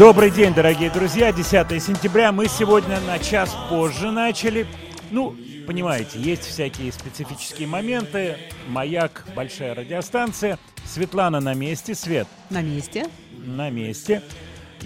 [0.00, 1.30] Добрый день, дорогие друзья.
[1.30, 2.32] 10 сентября.
[2.32, 4.66] Мы сегодня на час позже начали.
[5.10, 8.38] Ну, понимаете, есть всякие специфические моменты.
[8.66, 10.58] Маяк, большая радиостанция.
[10.86, 11.94] Светлана на месте.
[11.94, 12.26] Свет.
[12.48, 13.08] На месте.
[13.44, 14.22] На месте.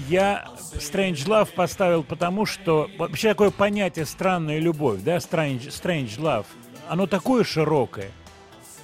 [0.09, 6.47] Я Strange Love поставил потому, что вообще такое понятие странная любовь, да, Strange, strange Love,
[6.89, 8.11] оно такое широкое.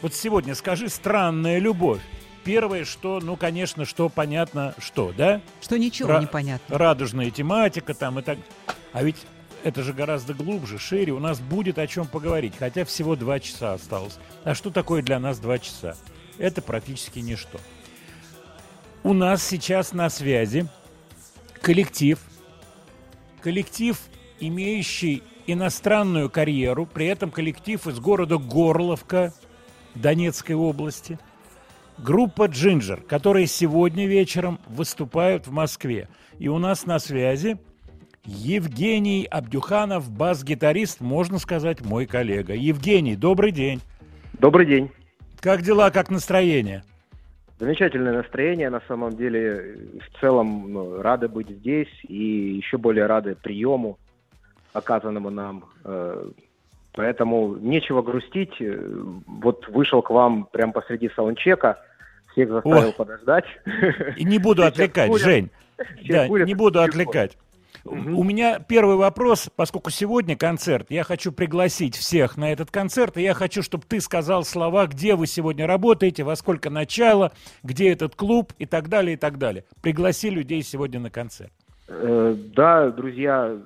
[0.01, 2.01] Вот сегодня скажи странная любовь
[2.45, 5.41] первое, что, ну, конечно, что понятно, что, да?
[5.61, 6.79] Что ничего Ра- не понятно.
[6.79, 8.39] Радужная тематика там и так.
[8.93, 9.17] А ведь
[9.63, 11.13] это же гораздо глубже, шире.
[11.13, 14.19] У нас будет о чем поговорить, хотя всего два часа осталось.
[14.45, 15.97] А что такое для нас два часа?
[16.39, 17.59] Это практически ничто.
[19.03, 20.67] У нас сейчас на связи
[21.61, 22.19] коллектив,
[23.43, 23.99] коллектив,
[24.41, 29.35] имеющий иностранную карьеру, при этом коллектив из города Горловка
[29.95, 31.19] Донецкой области–
[31.99, 36.09] группа «Джинджер», которые сегодня вечером выступают в Москве.
[36.39, 37.59] И у нас на связи
[38.25, 42.55] Евгений Абдюханов, бас-гитарист, можно сказать, мой коллега.
[42.55, 43.81] Евгений, добрый день.
[44.39, 44.91] Добрый день.
[45.41, 46.85] Как дела, как настроение?
[47.59, 49.77] Замечательное настроение, на самом деле.
[50.09, 53.99] В целом ну, рады быть здесь и еще более рады приему,
[54.73, 55.65] оказанному нам.
[55.85, 56.31] Э,
[56.93, 58.55] поэтому нечего грустить.
[59.27, 61.79] Вот вышел к вам прямо посреди саундчека–
[62.33, 62.93] всех заставил Ой.
[62.93, 63.45] подождать.
[64.17, 65.25] И не буду отвлекать, курят.
[65.25, 65.51] Жень.
[66.09, 67.37] да, не буду отвлекать.
[67.85, 68.19] Угу.
[68.19, 73.23] У меня первый вопрос, поскольку сегодня концерт, я хочу пригласить всех на этот концерт, и
[73.23, 78.15] я хочу, чтобы ты сказал слова, где вы сегодня работаете, во сколько начало, где этот
[78.17, 79.65] клуб и так далее, и так далее.
[79.81, 81.53] Пригласи людей сегодня на концерт.
[81.89, 83.57] Э, да, друзья,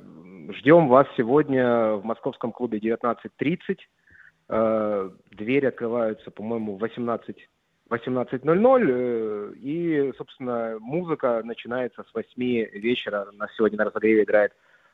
[0.52, 3.79] ждем вас сегодня в московском клубе 19.30.
[4.49, 7.37] Э, двери открываются, по-моему, в 18
[7.91, 13.26] 18.00, э, и, собственно, музыка начинается с 8 вечера.
[13.32, 14.52] У нас сегодня на разогреве играет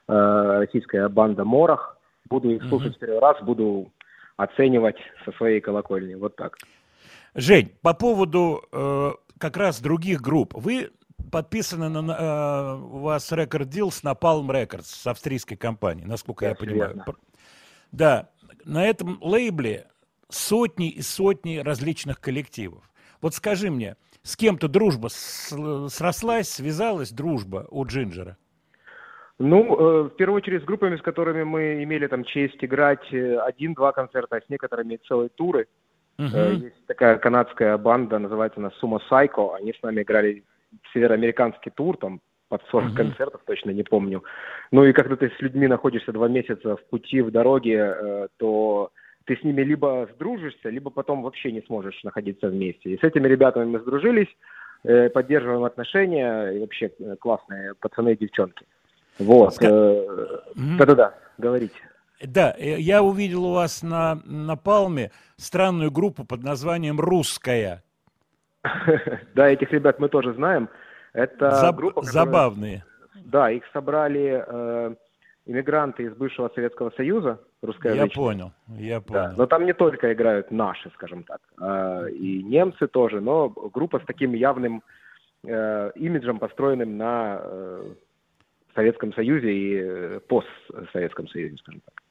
[0.08, 1.96] э, российская банда «Морох».
[2.28, 3.00] Буду их слушать mm-hmm.
[3.00, 3.90] первый раз, буду
[4.36, 6.14] оценивать со своей колокольни.
[6.14, 6.56] Вот так.
[7.34, 10.54] Жень, по поводу э, как раз других групп.
[10.54, 10.90] Вы
[11.30, 16.48] подписаны на, э, у вас рекорд дил с Napalm Records, с австрийской компанией, насколько да,
[16.50, 16.94] я понимаю.
[16.94, 17.14] Верно.
[17.92, 18.30] Да,
[18.64, 19.86] на этом лейбле
[20.28, 22.84] сотни и сотни различных коллективов.
[23.20, 28.36] Вот скажи мне, с кем-то дружба срослась, связалась дружба у Джинджера?
[29.38, 33.38] Ну, э, в первую очередь с группами, с которыми мы имели там честь играть э,
[33.38, 35.66] один-два концерта, а с некоторыми целые туры.
[36.18, 36.56] Uh-huh.
[36.56, 39.54] Есть такая канадская банда, называется она Sumo Psycho.
[39.54, 40.44] Они с нами играли
[40.92, 42.96] североамериканский тур, там под 40 uh-huh.
[42.96, 44.24] концертов, точно не помню.
[44.72, 48.90] Ну и когда ты с людьми находишься два месяца в пути, в дороге, э, то
[49.24, 52.90] ты с ними либо сдружишься, либо потом вообще не сможешь находиться вместе.
[52.90, 54.28] И с этими ребятами мы сдружились,
[54.82, 58.66] э, поддерживаем отношения, и вообще э, классные пацаны и девчонки.
[59.20, 59.54] Вот.
[59.60, 61.76] Да-да-да, говорите.
[62.20, 67.82] Да, я увидел у вас на, на Палме странную группу под названием «Русская».
[69.34, 70.68] Да, этих ребят мы тоже знаем.
[71.12, 71.76] Это Заб...
[71.76, 72.24] группа, которая...
[72.24, 72.84] Забавные.
[73.24, 74.94] Да, их собрали э,
[75.46, 78.08] иммигранты из бывшего Советского Союза, русскоязычные.
[78.08, 79.20] Я понял, я понял.
[79.20, 83.98] Да, но там не только играют наши, скажем так, а и немцы тоже, но группа
[83.98, 84.82] с таким явным
[85.44, 87.94] э, имиджем, построенным на э,
[88.74, 92.02] Советском Союзе и э, постсоветском Союзе, скажем так.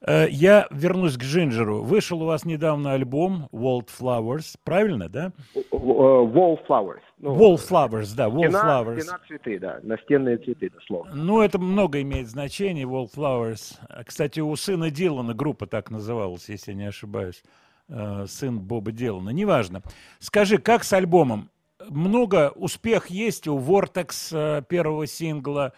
[0.00, 1.82] Э, я вернусь к Джинджеру.
[1.82, 5.32] Вышел у вас недавно альбом Wallflowers, правильно, да?
[5.70, 7.00] Wallflowers.
[7.18, 9.00] Ну, Wallflowers, да, Wallflowers.
[9.00, 11.14] Стена, стена цветы, да, настенные цветы, дословно.
[11.14, 13.78] Ну, это много имеет значения, Wallflowers.
[14.04, 17.42] Кстати, у сына Дилана группа так называлась, если я не ошибаюсь.
[17.88, 19.82] Э, сын Боба Дилана, неважно.
[20.18, 21.50] Скажи, как с альбомом?
[21.88, 25.72] Много успех есть у Vortex э, первого сингла,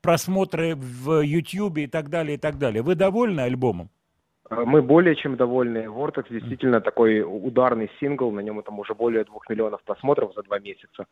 [0.00, 2.82] просмотры в YouTube и так далее, и так далее.
[2.82, 3.90] Вы довольны альбомом?
[4.50, 5.86] А, мы более чем довольны.
[5.86, 10.58] Vortex действительно такой ударный сингл, на нем там уже более двух миллионов просмотров за два
[10.58, 11.06] месяца.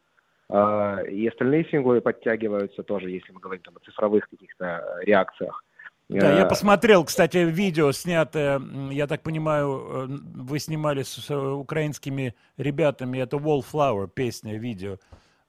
[0.48, 5.64] А, и остальные синглы подтягиваются тоже, если мы говорим там, о цифровых каких-то реакциях.
[6.08, 13.18] Да, я посмотрел, кстати, видео снятое, я так понимаю, э, вы снимали с украинскими ребятами,
[13.18, 14.98] это Wallflower, песня, видео.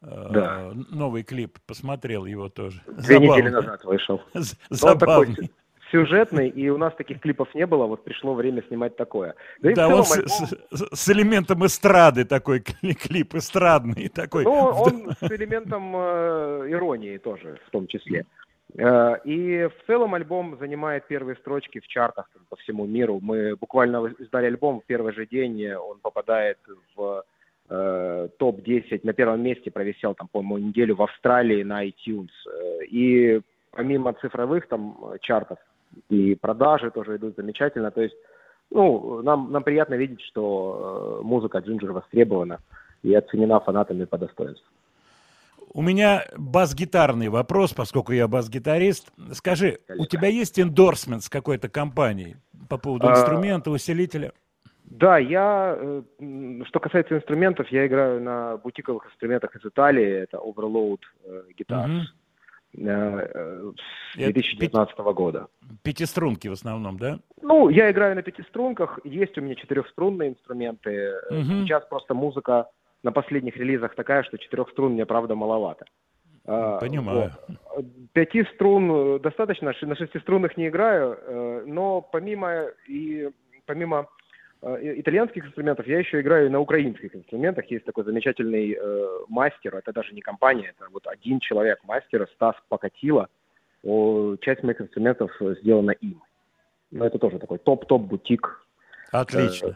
[0.02, 0.72] Да.
[0.90, 2.82] Новый клип, посмотрел его тоже.
[2.88, 3.32] Две Забавно.
[3.32, 4.22] недели назад вышел.
[4.70, 5.36] Забавно.
[5.40, 5.50] Он
[5.92, 9.36] сюжетный, и у нас таких клипов не было, вот пришло время снимать такое.
[9.62, 10.06] Да, да он альбом...
[10.06, 14.44] с, с, с элементом эстрады такой клип, эстрадный такой.
[14.46, 18.26] Ну, он с элементом э, иронии тоже, в том числе.
[18.78, 23.20] Э, и в целом альбом занимает первые строчки в чартах по всему миру.
[23.22, 26.58] Мы буквально издали альбом в первый же день, он попадает
[26.96, 27.24] в
[27.72, 32.30] э, топ-10 на первом месте, провисел там, по-моему, неделю в Австралии на iTunes.
[32.46, 33.42] Э, и
[33.72, 35.58] помимо цифровых там чартов
[36.10, 37.92] и продажи тоже идут замечательно.
[37.92, 38.16] То есть,
[38.70, 42.60] ну, нам, нам приятно видеть, что э, музыка Джинджер востребована
[43.04, 44.68] и оценена фанатами по достоинству.
[45.74, 49.12] У меня бас-гитарный вопрос, поскольку я бас-гитарист.
[49.32, 50.04] Скажи, Конечно.
[50.04, 52.36] у тебя есть эндорсмент с какой-то компанией
[52.68, 54.34] по поводу а, инструмента, усилителя?
[54.92, 56.02] Да, я, э,
[56.66, 61.00] что касается инструментов, я играю на бутиковых инструментах из Италии, это Overload
[61.58, 61.90] гитар.
[61.90, 62.00] Угу.
[62.74, 65.48] С 2019 -го года.
[65.84, 67.20] Пятиструнки в основном, да?
[67.42, 71.14] Ну, я играю на пятиструнках, есть у меня четырехструнные инструменты.
[71.30, 71.64] Угу.
[71.64, 72.68] Сейчас просто музыка
[73.04, 75.86] на последних релизах такая, что четырех струн мне, правда, маловато.
[76.46, 77.32] Понимаю.
[77.48, 77.86] Вот.
[78.14, 83.30] Пяти струн достаточно, на шестиструнных не играю, э, но помимо и
[83.66, 84.21] помимо Э,
[84.62, 87.66] итальянских инструментов, я еще играю на украинских инструментах.
[87.72, 92.56] Есть такой замечательный э, мастер, это даже не компания, это вот один человек мастера, Стас
[92.70, 93.28] Покатила.
[93.84, 95.32] О, часть моих инструментов
[95.62, 96.22] сделана им.
[96.92, 98.64] Но это тоже такой топ-топ бутик.
[99.12, 99.70] Отлично.
[99.70, 99.76] Э,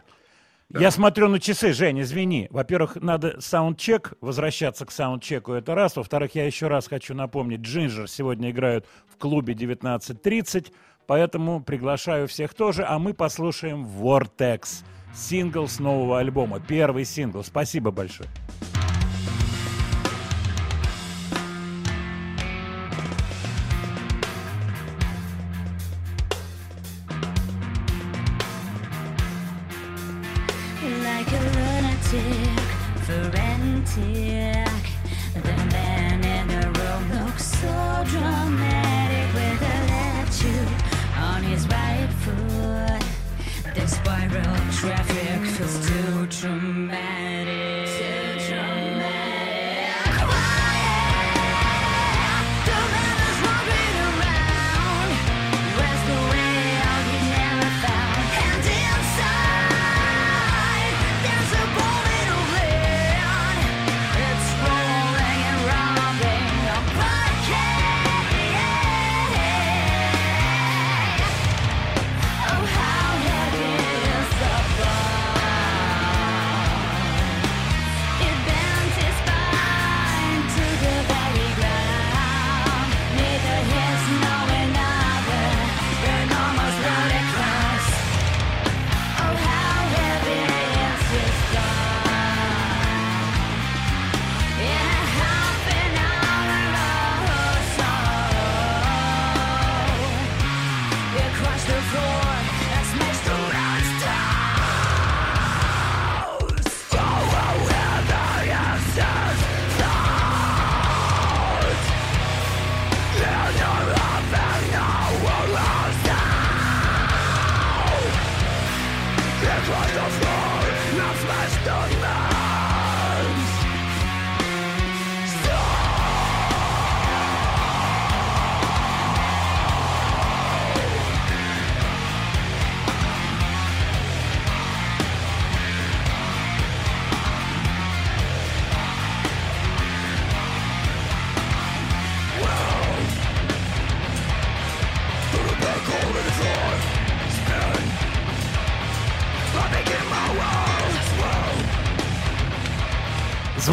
[0.68, 0.80] да.
[0.80, 2.48] Я смотрю на часы, Жень, извини.
[2.50, 5.96] Во-первых, надо саундчек, возвращаться к саундчеку, это раз.
[5.96, 10.72] Во-вторых, я еще раз хочу напомнить, Джинджер сегодня играют в клубе 19.30.
[11.06, 14.84] Поэтому приглашаю всех тоже, а мы послушаем Vortex,
[15.14, 17.44] сингл с нового альбома, первый сингл.
[17.44, 18.28] Спасибо большое.
[33.06, 34.84] Frantic,
[35.34, 38.75] the man in the room looks so dramatic
[44.06, 47.65] viral traffic feels too dramatic.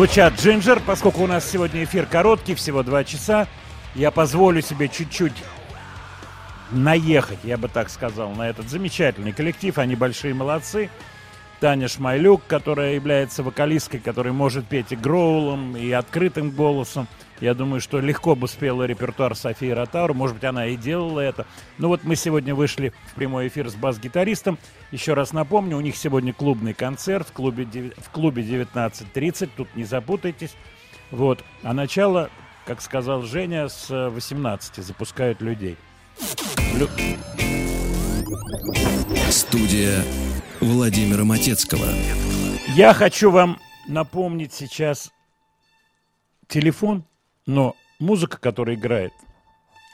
[0.03, 0.81] Звучат Джинджер.
[0.85, 3.47] Поскольку у нас сегодня эфир короткий, всего два часа,
[3.95, 5.31] я позволю себе чуть-чуть
[6.71, 9.77] наехать, я бы так сказал, на этот замечательный коллектив.
[9.77, 10.89] Они большие молодцы.
[11.61, 17.07] Таня Шмайлюк, которая является вокалисткой, которая может петь и гроулом, и открытым голосом.
[17.39, 20.13] Я думаю, что легко бы спела репертуар Софии Ротару.
[20.13, 21.45] Может быть, она и делала это.
[21.77, 24.57] Ну вот мы сегодня вышли в прямой эфир с бас-гитаристом.
[24.91, 27.65] Еще раз напомню, у них сегодня клубный концерт в клубе,
[27.97, 29.49] в клубе 19.30.
[29.55, 30.55] Тут не запутайтесь.
[31.11, 31.43] Вот.
[31.63, 32.29] А начало,
[32.65, 35.77] как сказал Женя, с 18 запускают людей.
[36.75, 36.87] Лю...
[39.29, 40.03] Студия
[40.59, 41.87] Владимира Матецкого.
[42.75, 45.11] Я хочу вам напомнить сейчас
[46.47, 47.03] телефон,
[47.45, 49.13] но музыка, которая играет,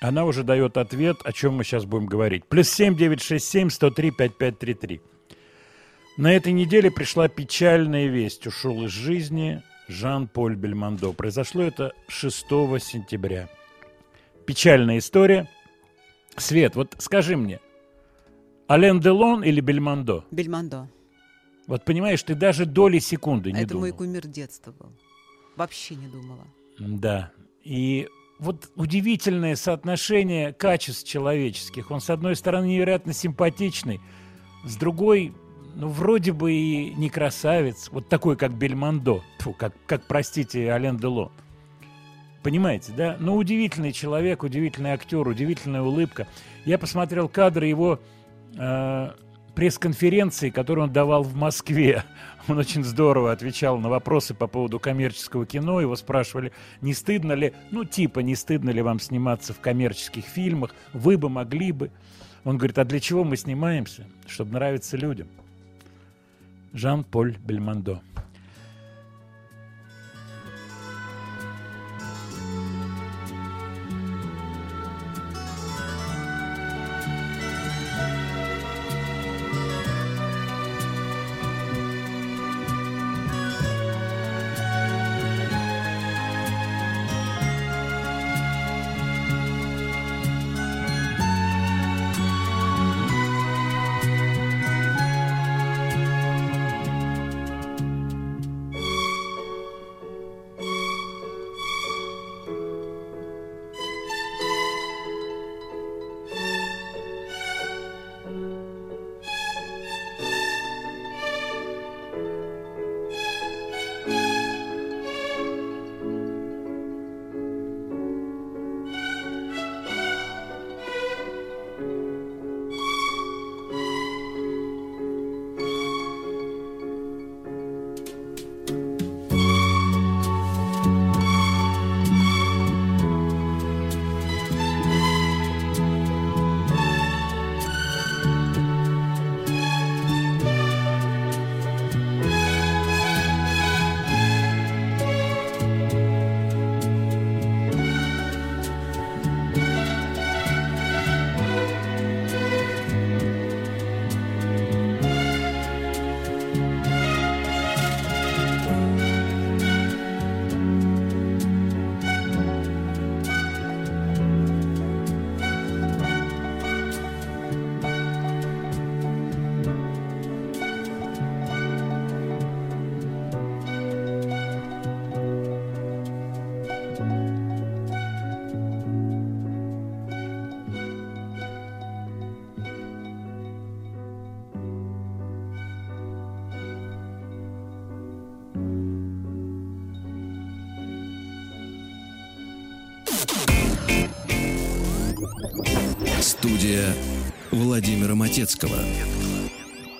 [0.01, 2.46] она уже дает ответ, о чем мы сейчас будем говорить.
[2.46, 5.01] Плюс семь девять шесть семь сто три пять пять три три.
[6.18, 8.46] На этой неделе пришла печальная весть.
[8.48, 11.13] Ушел из жизни Жан-Поль Бельмондо.
[11.13, 12.38] Произошло это 6
[12.82, 13.50] сентября.
[14.46, 15.50] Печальная история.
[16.36, 17.60] Свет, вот скажи мне,
[18.70, 20.25] Ален Делон или Бельмондо?
[20.32, 20.88] Бельмондо.
[21.68, 23.82] Вот понимаешь, ты даже доли секунды не Это думал.
[23.82, 24.91] мой кумир детства был.
[25.56, 26.48] Вообще не думала.
[26.79, 27.31] Да.
[27.63, 28.07] И
[28.39, 31.91] вот удивительное соотношение качеств человеческих.
[31.91, 34.00] Он, с одной стороны, невероятно симпатичный,
[34.63, 35.33] с другой,
[35.75, 40.98] ну, вроде бы и не красавец, вот такой, как Бельмондо, Фу, как, как, простите, Ален
[40.98, 41.31] Делон.
[42.41, 43.17] Понимаете, да?
[43.19, 46.25] Ну, удивительный человек, удивительный актер, удивительная улыбка.
[46.63, 48.00] Я посмотрел кадры его
[48.57, 49.09] э,
[49.60, 52.06] пресс-конференции, которую он давал в Москве.
[52.48, 55.82] Он очень здорово отвечал на вопросы по поводу коммерческого кино.
[55.82, 60.74] Его спрашивали, не стыдно ли, ну типа, не стыдно ли вам сниматься в коммерческих фильмах?
[60.94, 61.92] Вы бы могли бы.
[62.46, 64.08] Он говорит, а для чего мы снимаемся?
[64.28, 65.28] Чтобы нравиться людям.
[66.72, 68.01] Жан-Поль Бельмондо.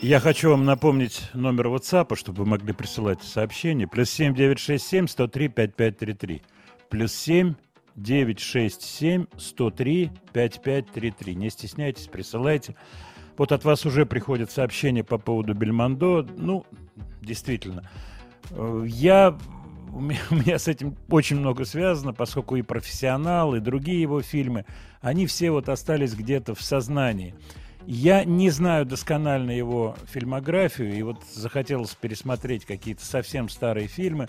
[0.10, 3.86] Я хочу вам напомнить номер WhatsApp, чтобы вы могли присылать сообщения.
[3.86, 6.42] Плюс семь девять шесть семь сто три пять пять три три.
[6.90, 7.54] Плюс семь
[7.96, 11.36] девять шесть семь сто три пять пять три три.
[11.36, 12.76] Не стесняйтесь, присылайте.
[13.38, 16.26] Вот от вас уже приходят сообщения по поводу Бельмондо.
[16.38, 16.66] Ну,
[17.22, 17.88] действительно.
[18.88, 19.38] Я
[19.94, 24.24] у меня, у меня с этим очень много связано, поскольку и профессионал, и другие его
[24.24, 24.66] фильмы,
[25.02, 27.36] они все вот остались где-то в сознании.
[27.92, 34.28] Я не знаю досконально его фильмографию, и вот захотелось пересмотреть какие-то совсем старые фильмы.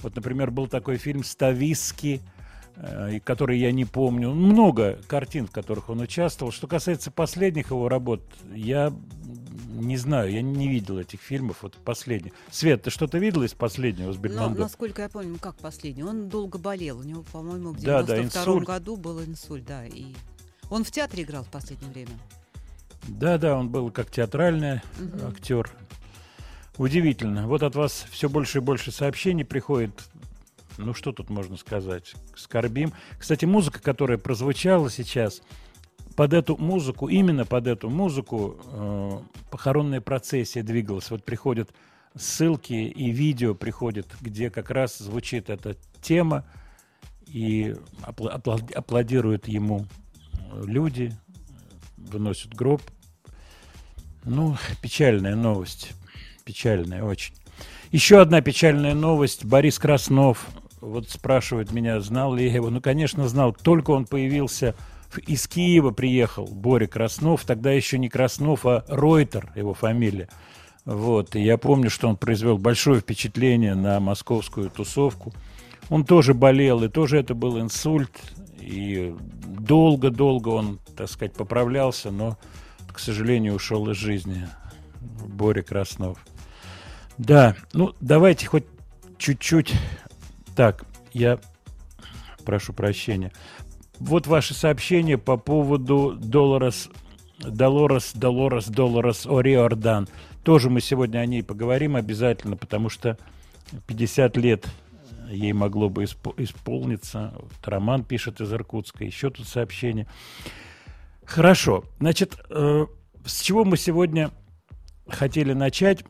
[0.00, 2.22] Вот, например, был такой фильм «Стависки»,
[2.76, 4.30] э, который я не помню.
[4.30, 6.52] Много картин, в которых он участвовал.
[6.52, 8.22] Что касается последних его работ,
[8.54, 8.90] я
[9.74, 12.32] Не знаю, я не видел этих фильмов, вот последний.
[12.50, 14.60] Свет, ты что-то видел из последнего с Но, Бельмондо?
[14.60, 17.00] насколько я помню, как последний, он долго болел.
[17.00, 18.66] У него, по-моему, в Да, да, 92 инсульт.
[18.66, 19.84] году был инсульт, да.
[19.84, 20.14] И
[20.70, 22.12] он в театре играл в последнее время.
[23.08, 25.26] Да, да, он был как театральный Мгм.
[25.28, 25.70] актер.
[26.78, 27.46] Удивительно.
[27.46, 29.92] Вот от вас все больше и больше сообщений приходит.
[30.78, 32.14] Ну, что тут можно сказать?
[32.34, 32.92] Скорбим.
[33.18, 35.42] Кстати, музыка, которая прозвучала сейчас,
[36.16, 39.18] под эту музыку, именно под эту музыку э,
[39.50, 41.10] похоронная процессия двигалась.
[41.10, 41.70] Вот приходят
[42.16, 46.44] ссылки и видео приходят, где как раз звучит эта тема,
[47.26, 49.86] и апла- апла- аплодируют ему
[50.52, 51.12] э, люди,
[52.10, 52.82] выносят гроб.
[54.24, 55.92] Ну, печальная новость.
[56.44, 57.34] Печальная очень.
[57.90, 59.44] Еще одна печальная новость.
[59.44, 60.46] Борис Краснов.
[60.80, 62.70] Вот спрашивает меня, знал ли я его.
[62.70, 63.52] Ну, конечно, знал.
[63.52, 64.74] Только он появился
[65.26, 67.44] из Киева приехал, Боря Краснов.
[67.44, 70.28] Тогда еще не Краснов, а Ройтер его фамилия.
[70.84, 71.36] Вот.
[71.36, 75.32] И я помню, что он произвел большое впечатление на московскую тусовку.
[75.90, 78.10] Он тоже болел, и тоже это был инсульт.
[78.62, 82.38] И долго-долго он, так сказать, поправлялся, но,
[82.92, 84.48] к сожалению, ушел из жизни.
[85.26, 86.24] Боря Краснов.
[87.18, 88.64] Да, ну давайте хоть
[89.18, 89.74] чуть-чуть.
[90.56, 91.38] Так, я
[92.44, 93.32] прошу прощения.
[93.98, 96.88] Вот ваши сообщения по поводу Долорес,
[97.38, 100.08] Долорес, Долорес, Долорес Ориордан.
[100.42, 103.16] Тоже мы сегодня о ней поговорим обязательно, потому что
[103.86, 104.66] 50 лет
[105.34, 107.32] ей могло бы испо- исполниться.
[107.34, 110.06] Вот Роман пишет из Иркутска, еще тут сообщение.
[111.24, 112.86] Хорошо, значит, э,
[113.24, 114.30] с чего мы сегодня
[115.08, 116.04] хотели начать?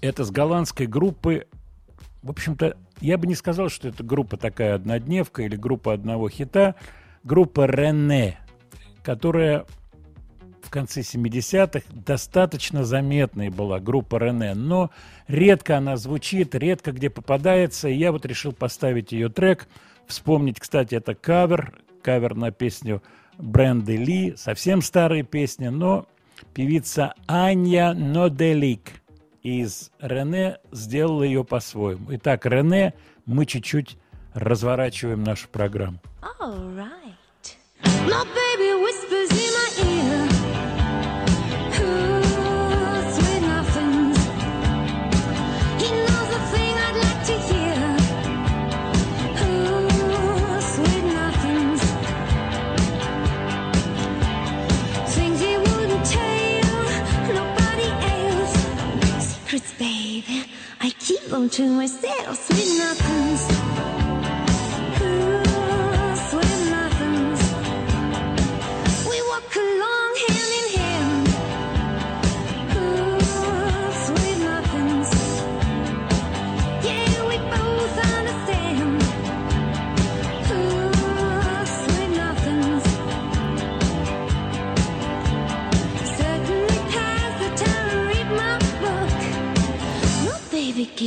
[0.00, 1.46] Это с голландской группы.
[2.22, 6.74] В общем-то, я бы не сказал, что это группа такая однодневка или группа одного хита.
[7.24, 8.38] Группа Рене,
[9.02, 9.66] которая
[10.70, 14.92] в конце 70-х достаточно заметной была группа Рене, но
[15.26, 19.66] редко она звучит, редко где попадается, и я вот решил поставить ее трек.
[20.06, 23.02] Вспомнить, кстати, это кавер, кавер на песню
[23.36, 26.06] Бренды Ли, совсем старая песня, но
[26.54, 28.92] певица Анья Ноделик
[29.42, 32.06] из Рене сделала ее по-своему.
[32.10, 32.94] Итак, Рене,
[33.26, 33.98] мы чуть-чуть
[34.34, 35.98] разворачиваем нашу программу.
[36.38, 37.56] All right.
[38.06, 40.29] My baby whispers in my ear.
[61.30, 63.59] Long to myself, sweet nothings.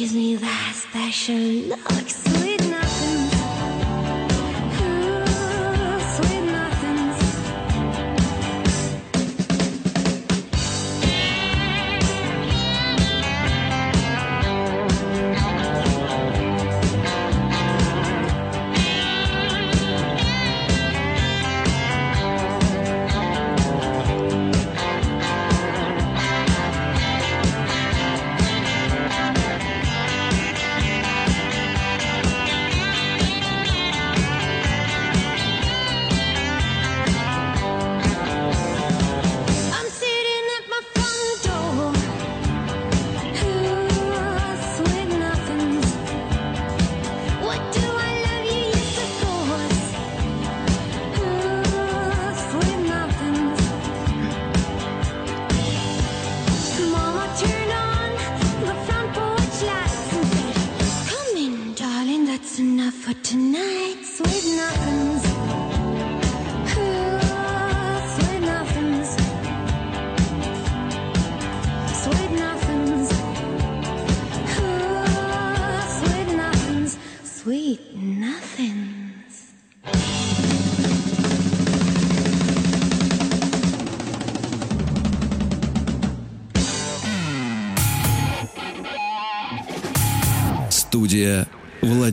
[0.03, 2.02] Gives me that special look.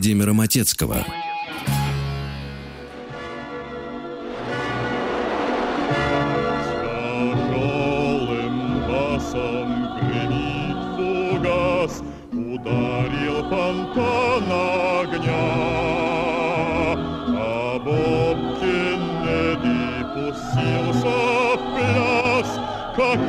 [0.01, 1.05] Владимира Матецкого.
[12.31, 15.45] Ударил фонтан огня,
[17.37, 18.39] а Боб
[20.15, 21.15] пустился
[21.53, 22.49] в пляс,
[22.95, 23.19] как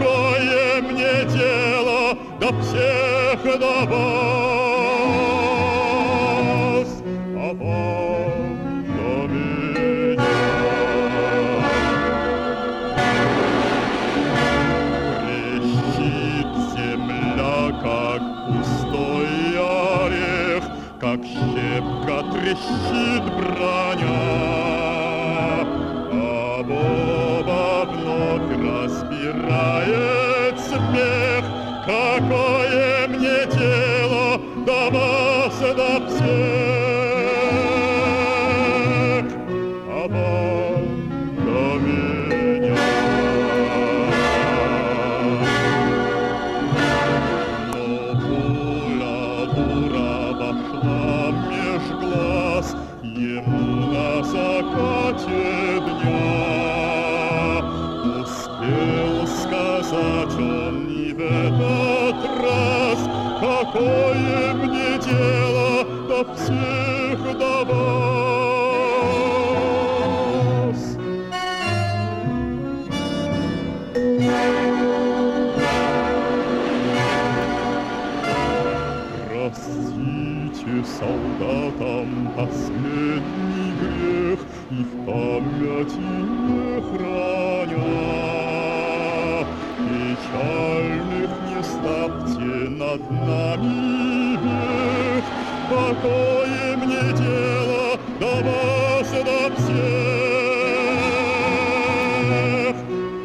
[92.93, 95.25] над нами век
[95.69, 99.87] Какое мне дело до вас, до всех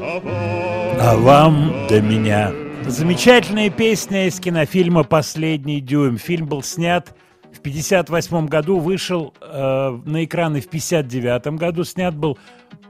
[0.01, 2.51] А вам, А вам до меня.
[2.85, 6.17] Замечательная песня из кинофильма «Последний дюйм».
[6.17, 7.13] Фильм был снят
[7.51, 12.37] в 58 году, вышел э, на экраны в 59 году, снят был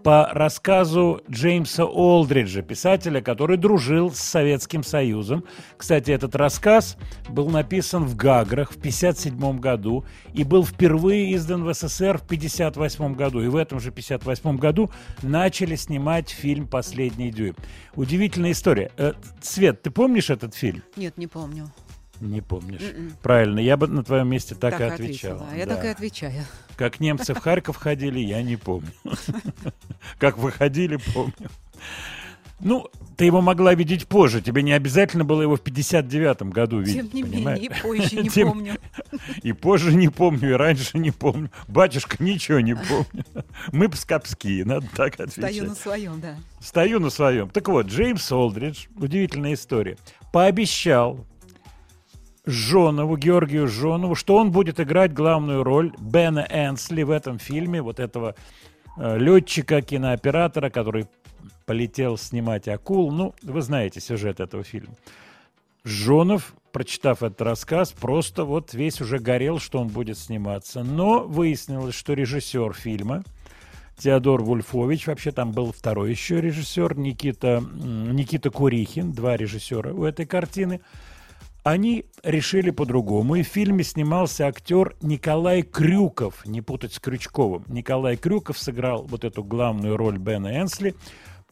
[0.08, 5.44] по рассказу Джеймса Олдриджа, писателя, который дружил с Советским Союзом.
[5.76, 6.96] Кстати, этот рассказ
[7.28, 13.16] был написан в Гаграх в 57 году и был впервые издан в СССР в 58
[13.16, 13.42] году.
[13.42, 14.92] И в этом же 58 году
[15.24, 17.58] начали снимать фильм «Последний дюйм».
[17.94, 18.92] Удивительная история.
[18.96, 20.84] Э, Свет, ты помнишь этот фильм?
[20.96, 21.70] Нет, не помню.
[22.22, 22.80] Не помнишь.
[22.82, 23.12] Мгм.
[23.22, 25.34] Правильно, я бы на твоем месте так, и Так отвечал.
[25.34, 25.50] ответила.
[25.52, 25.76] А я да.
[25.76, 26.46] так и отвечаю.
[26.78, 28.92] Как немцы в Харьков ходили, я не помню.
[30.20, 31.50] Как выходили, помню.
[32.60, 32.88] Ну,
[33.18, 34.42] ты его могла видеть позже.
[34.42, 37.12] Тебе не обязательно было его в 59-м году видеть.
[37.12, 37.60] Тем не понимаешь?
[37.62, 38.76] менее, и позже не Тем- помню.
[39.44, 41.52] И позже не помню, и раньше не помню.
[41.68, 43.26] Батюшка ничего не помню.
[43.72, 45.68] Мы пскопские, надо так Стою отвечать.
[45.68, 46.36] на своем, да.
[46.60, 47.50] Стою на своем.
[47.50, 49.98] Так вот, Джеймс Олдридж, удивительная история,
[50.32, 51.26] пообещал
[52.48, 58.00] Жонову, Георгию Жонову, что он будет играть главную роль Бена Энсли в этом фильме, вот
[58.00, 58.36] этого
[58.98, 61.08] э, летчика, кинооператора, который
[61.66, 63.12] полетел снимать акул.
[63.12, 64.96] Ну, вы знаете сюжет этого фильма.
[65.84, 70.84] Жонов, прочитав этот рассказ, просто вот весь уже горел, что он будет сниматься.
[70.84, 73.24] Но выяснилось, что режиссер фильма
[73.98, 80.26] Теодор Вульфович, вообще там был второй еще режиссер, Никита, Никита Курихин, два режиссера у этой
[80.26, 80.82] картины,
[81.70, 83.36] они решили по-другому.
[83.36, 87.66] И в фильме снимался актер Николай Крюков, не путать с Крючковым.
[87.68, 90.96] Николай Крюков сыграл вот эту главную роль Бена Энсли.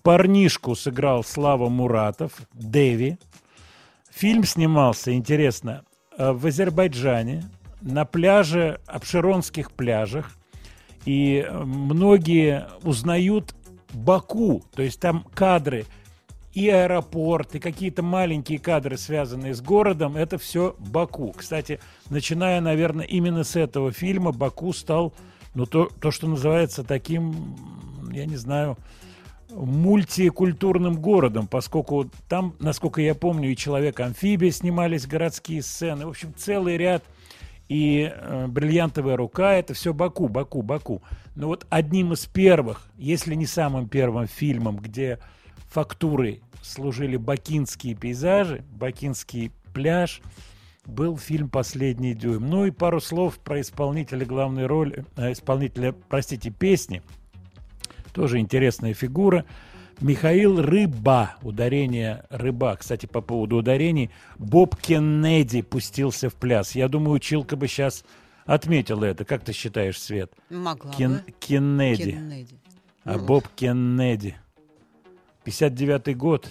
[0.04, 3.18] Парнишку сыграл Слава Муратов, Деви.
[4.10, 5.84] Фильм снимался, интересно,
[6.18, 7.44] э, в Азербайджане,
[7.82, 10.32] на пляже, обширонских пляжах.
[11.06, 13.54] И многие узнают
[13.94, 15.86] Баку, то есть там кадры
[16.56, 21.34] и аэропорт, и какие-то маленькие кадры, связанные с городом, это все Баку.
[21.36, 25.14] Кстати, начиная, наверное, именно с этого фильма, Баку стал,
[25.54, 27.58] ну, то, то что называется таким,
[28.12, 28.78] я не знаю,
[29.50, 36.06] мультикультурным городом, поскольку там, насколько я помню, и «Человек-амфибия» снимались городские сцены.
[36.06, 37.04] В общем, целый ряд
[37.68, 41.02] и э, «Бриллиантовая рука»— это все Баку, Баку, Баку.
[41.36, 45.20] Но вот одним из первых, если не самым первым фильмом, где
[45.70, 50.22] фактурой служили бакинские пейзажи, бакинский пляж,
[50.86, 52.48] был фильм «Последний дюйм».
[52.48, 57.02] Ну и пару слов про исполнителя главной роли, э, исполнителя, простите, песни.
[58.14, 59.46] Тоже интересная фигура.
[60.02, 62.76] Михаил Рыба, ударение Рыба.
[62.78, 66.76] Кстати, по поводу ударений, Боб Кеннеди пустился в пляс.
[66.76, 68.04] Я думаю, училка бы сейчас
[68.46, 69.26] отметила это.
[69.26, 70.32] Как ты считаешь, Свет?
[70.50, 71.32] Могла Кен- бы.
[71.40, 72.12] Кеннеди.
[72.12, 72.56] Кеннеди.
[73.06, 73.26] А Ну.
[73.26, 74.36] Боб Кеннеди.
[75.46, 76.48] 59-й год.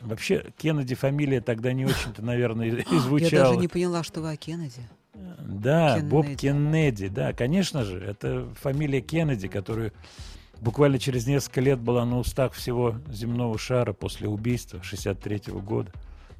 [0.00, 3.48] Вообще, Кеннеди фамилия тогда не очень-то, наверное, и Я звучала.
[3.48, 4.82] даже не поняла, что вы о Кеннеди.
[5.14, 6.40] Да, Боб Кеннеди.
[6.40, 9.92] Кеннеди, да, конечно же, это фамилия Кеннеди, которую
[10.60, 15.92] буквально через несколько лет была на устах всего земного шара после убийства 63 года,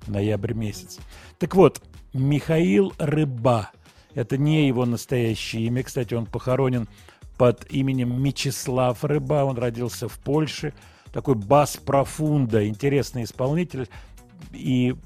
[0.06, 0.98] ноябрь месяц.
[1.38, 3.70] Так вот, Михаил Рыба,
[4.14, 6.88] это не его настоящее имя, кстати, он похоронен
[7.38, 10.72] под именем Мечислав Рыба, он родился в Польше,
[11.14, 13.88] такой бас профунда, интересный исполнитель
[14.52, 14.96] и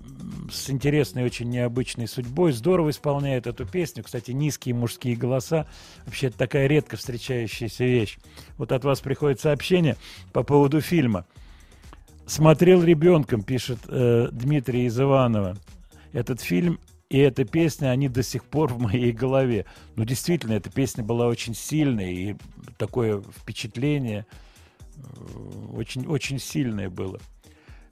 [0.50, 2.52] с интересной, очень необычной судьбой.
[2.52, 4.02] Здорово исполняет эту песню.
[4.02, 5.66] Кстати, низкие мужские голоса.
[6.06, 8.18] Вообще, это такая редко встречающаяся вещь.
[8.56, 9.96] Вот от вас приходит сообщение
[10.32, 11.26] по поводу фильма.
[12.24, 15.58] Смотрел ребенком, пишет э, Дмитрий из Иванова.
[16.14, 19.66] Этот фильм и эта песня, они до сих пор в моей голове.
[19.96, 22.36] Ну, действительно, эта песня была очень сильной, и
[22.78, 24.24] такое впечатление
[25.72, 27.18] очень, очень сильное было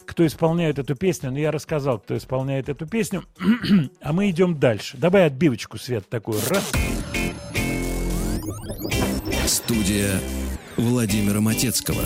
[0.06, 3.24] кто исполняет эту песню, но я рассказал, кто исполняет эту песню,
[4.00, 4.96] а мы идем дальше.
[4.96, 6.38] Давай отбивочку, Свет, такую.
[6.48, 6.72] Раз.
[9.46, 10.20] Студия
[10.76, 12.00] Владимира Матецкого.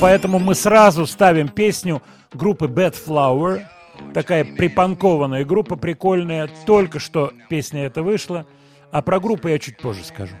[0.00, 2.02] Поэтому мы сразу ставим песню
[2.32, 3.62] группы Bad Flower.
[4.12, 6.48] Такая припанкованная группа, прикольная.
[6.66, 8.46] Только что песня эта вышла.
[8.90, 10.34] А про группу я чуть позже скажу.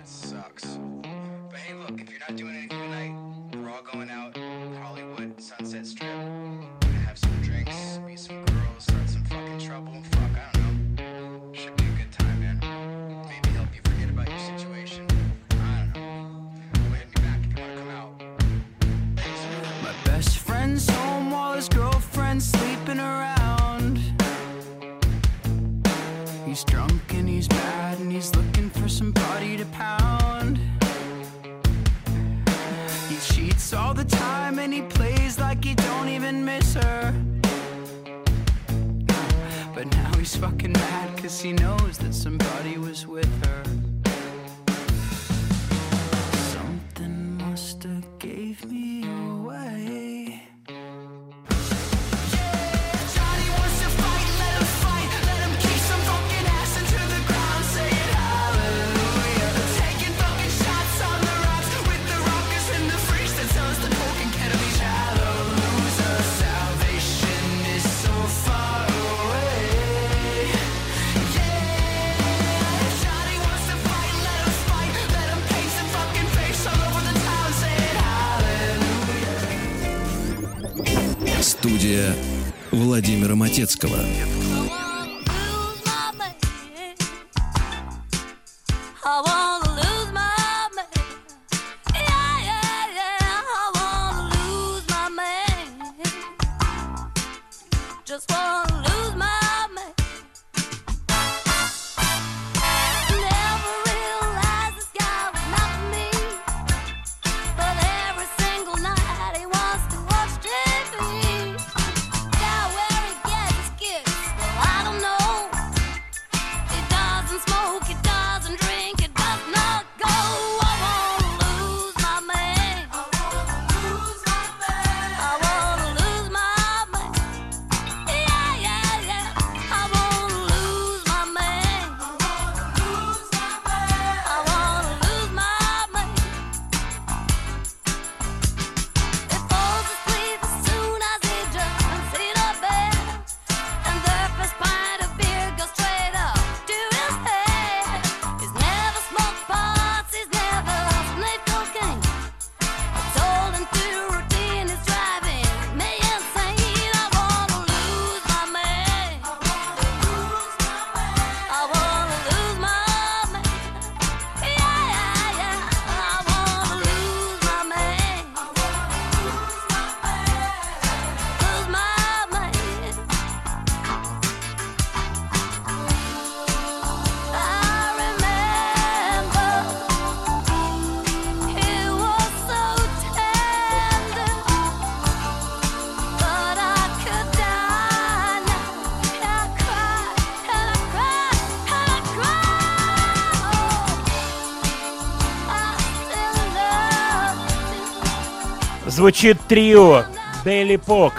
[198.94, 200.04] Звучит трио
[200.44, 201.14] Daily Pok.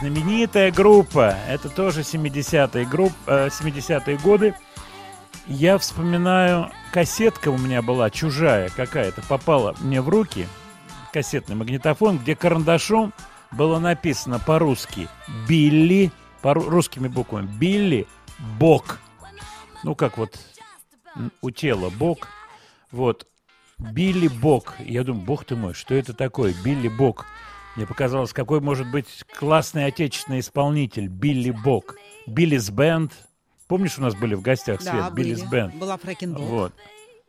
[0.00, 1.36] Знаменитая группа.
[1.46, 4.56] Это тоже 70-е, групп, э, 70-е годы.
[5.46, 10.48] Я вспоминаю, кассетка у меня была чужая какая-то, попала мне в руки,
[11.12, 13.12] кассетный магнитофон, где карандашом
[13.52, 15.08] было написано по-русски
[15.48, 16.10] «Билли»,
[16.42, 18.08] по русскими буквами «Билли
[18.58, 18.98] Бок».
[19.84, 20.36] Ну, как вот
[21.40, 22.26] у тела Бок.
[22.90, 23.28] Вот.
[23.78, 24.74] Билли Бок.
[24.78, 26.54] Я думаю, бог ты мой, что это такое?
[26.64, 27.26] Билли Бок.
[27.76, 31.08] Мне показалось, какой может быть классный отечественный исполнитель.
[31.08, 31.96] Билли Бок.
[32.26, 33.12] Billy's Band.
[33.68, 34.94] Помнишь, у нас были в гостях, Свет?
[34.94, 35.50] Да, Billy's были.
[35.50, 35.74] Band.
[35.74, 36.42] Была Фрэкенбок.
[36.42, 36.72] Вот.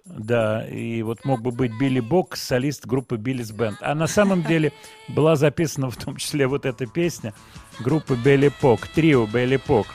[0.06, 3.80] Да, и вот мог бы быть Билли Бок, солист группы Billy's Band.
[3.82, 4.72] А на самом деле
[5.10, 7.34] была записана в том числе вот эта песня
[7.80, 9.88] группы Белли Пок, трио Белли Пок.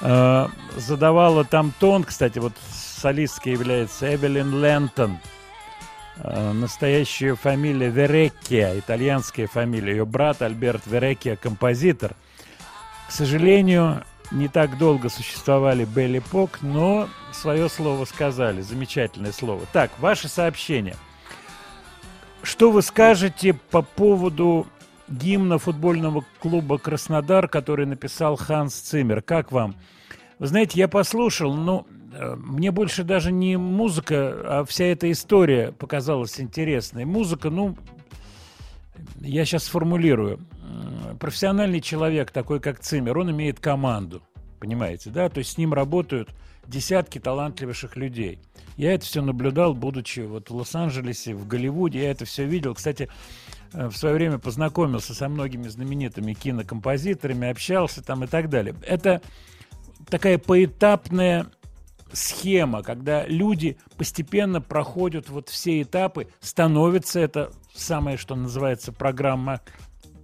[0.00, 5.18] Э, Задавала там тон, кстати, вот солисткой является Эвелин Лентон.
[6.18, 9.92] Э, Настоящая фамилия Вереккия, итальянская фамилия.
[9.92, 12.14] Ее брат Альберт Вереккия, композитор.
[13.08, 18.60] К сожалению, не так долго существовали Белли Пок, но свое слово сказали.
[18.60, 19.62] Замечательное слово.
[19.72, 20.96] Так, ваше сообщение.
[22.42, 24.66] Что вы скажете по поводу
[25.08, 29.22] гимна футбольного клуба «Краснодар», который написал Ханс Циммер?
[29.22, 29.76] Как вам?
[30.38, 31.95] Вы знаете, я послушал, но э,
[32.36, 37.04] мне больше даже не музыка, а вся эта история показалась интересной.
[37.04, 37.76] Музыка, ну,
[39.20, 40.40] я сейчас сформулирую.
[41.20, 44.22] Профессиональный человек, такой как Циммер, он имеет команду,
[44.60, 45.28] понимаете, да?
[45.28, 46.30] То есть с ним работают
[46.66, 48.40] десятки талантливейших людей.
[48.76, 52.74] Я это все наблюдал, будучи вот в Лос-Анджелесе, в Голливуде, я это все видел.
[52.74, 53.08] Кстати,
[53.72, 58.74] э, в свое время познакомился со многими знаменитыми кинокомпозиторами, общался там и так далее.
[58.82, 59.22] Это
[60.10, 61.46] такая поэтапная
[62.12, 69.60] схема, когда люди постепенно проходят вот все этапы, становится это самое, что называется, программа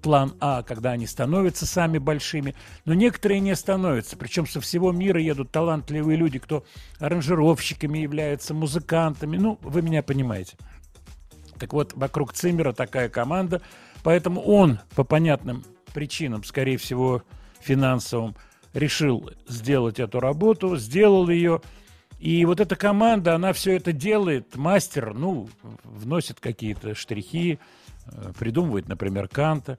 [0.03, 5.21] план А, когда они становятся сами большими, но некоторые не становятся, причем со всего мира
[5.21, 6.65] едут талантливые люди, кто
[6.99, 10.57] аранжировщиками являются, музыкантами, ну, вы меня понимаете.
[11.59, 13.63] Так вот, вокруг Циммера такая команда,
[14.03, 15.65] поэтому он по понятным
[15.95, 17.23] причинам, скорее всего,
[17.61, 18.35] финансовым,
[18.75, 21.61] решил сделать эту работу, сделал ее.
[22.19, 25.49] И вот эта команда, она все это делает, мастер, ну,
[25.83, 27.59] вносит какие-то штрихи,
[28.07, 29.77] э, придумывает, например, Канта.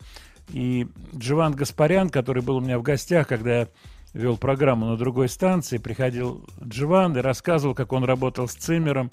[0.50, 3.68] И Джован Гаспарян, который был у меня в гостях, когда я
[4.14, 9.10] вел программу на другой станции, приходил Джован и рассказывал, как он работал с Циммером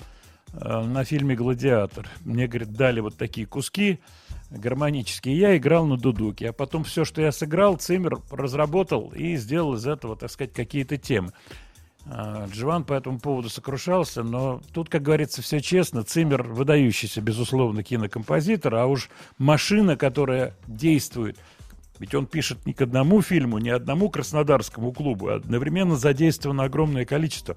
[0.52, 2.08] э, на фильме «Гладиатор».
[2.24, 4.00] Мне, говорит, дали вот такие куски
[4.50, 5.38] гармонические.
[5.38, 9.86] Я играл на дудуке, а потом все, что я сыграл, Циммер разработал и сделал из
[9.86, 11.32] этого, так сказать, какие-то темы.
[12.06, 16.02] А, Джован по этому поводу сокрушался, но тут, как говорится, все честно.
[16.02, 21.38] Циммер выдающийся, безусловно, кинокомпозитор, а уж машина, которая действует,
[21.98, 27.04] ведь он пишет не к одному фильму, не одному краснодарскому клубу, а одновременно задействовано огромное
[27.04, 27.56] количество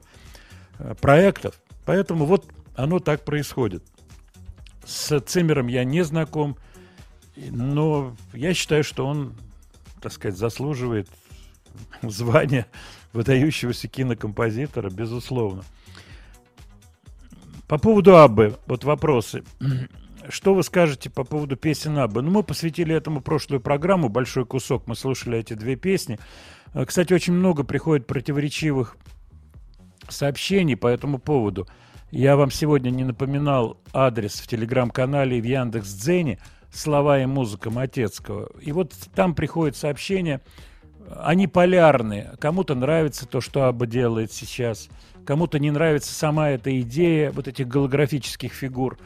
[0.77, 1.62] э, проектов.
[1.86, 3.84] Поэтому вот оно так происходит.
[4.86, 6.58] С Циммером я не знаком,
[7.36, 9.34] но я считаю, что он,
[10.02, 11.10] так сказать, заслуживает
[12.02, 12.67] звания
[13.12, 15.63] выдающегося кинокомпозитора, безусловно.
[17.67, 19.44] По поводу Аббы, вот вопросы.
[20.29, 22.21] Что вы скажете по поводу песен Аббы?
[22.21, 26.19] Ну, мы посвятили этому прошлую программу, большой кусок, мы слушали эти две песни.
[26.73, 28.98] Э, Кстати, очень много приходит противоречивых
[30.10, 31.67] сообщений по этому поводу.
[32.12, 36.40] Я вам сегодня не напоминал адрес в телеграм-канале и в Яндекс.Дзене
[36.74, 38.50] «Слова и музыка Матецкого».
[38.60, 40.42] И вот там приходят сообщения,
[41.15, 42.34] они полярные.
[42.40, 44.90] Кому-то нравится то, что Абба делает сейчас,
[45.26, 48.98] кому-то не нравится сама эта идея вот этих голографических фигур.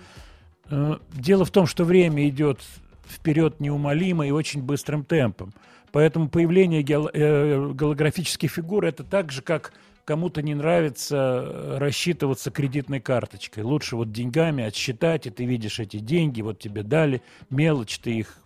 [0.69, 2.61] Э, Дело в том, что время идет
[3.07, 5.53] вперед неумолимо и очень быстрым темпом.
[5.91, 9.73] Поэтому появление геол- э, голографических фигур это так же, как
[10.07, 13.63] кому-то не нравится э, рассчитываться кредитной карточкой.
[13.63, 18.39] Лучше вот деньгами отсчитать, и ты видишь эти деньги, вот тебе дали, мелочь, ты их,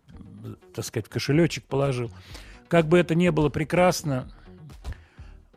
[0.43, 2.09] э, так сказать, в кошелечек положил.
[2.67, 4.27] Как бы это ни было прекрасно,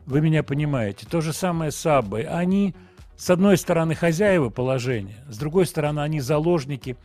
[0.05, 1.07] вы меня понимаете.
[1.09, 2.21] То же самое с Аббой.
[2.21, 2.75] Они,
[3.17, 6.97] с одной стороны, хозяева положения, с другой стороны, они заложники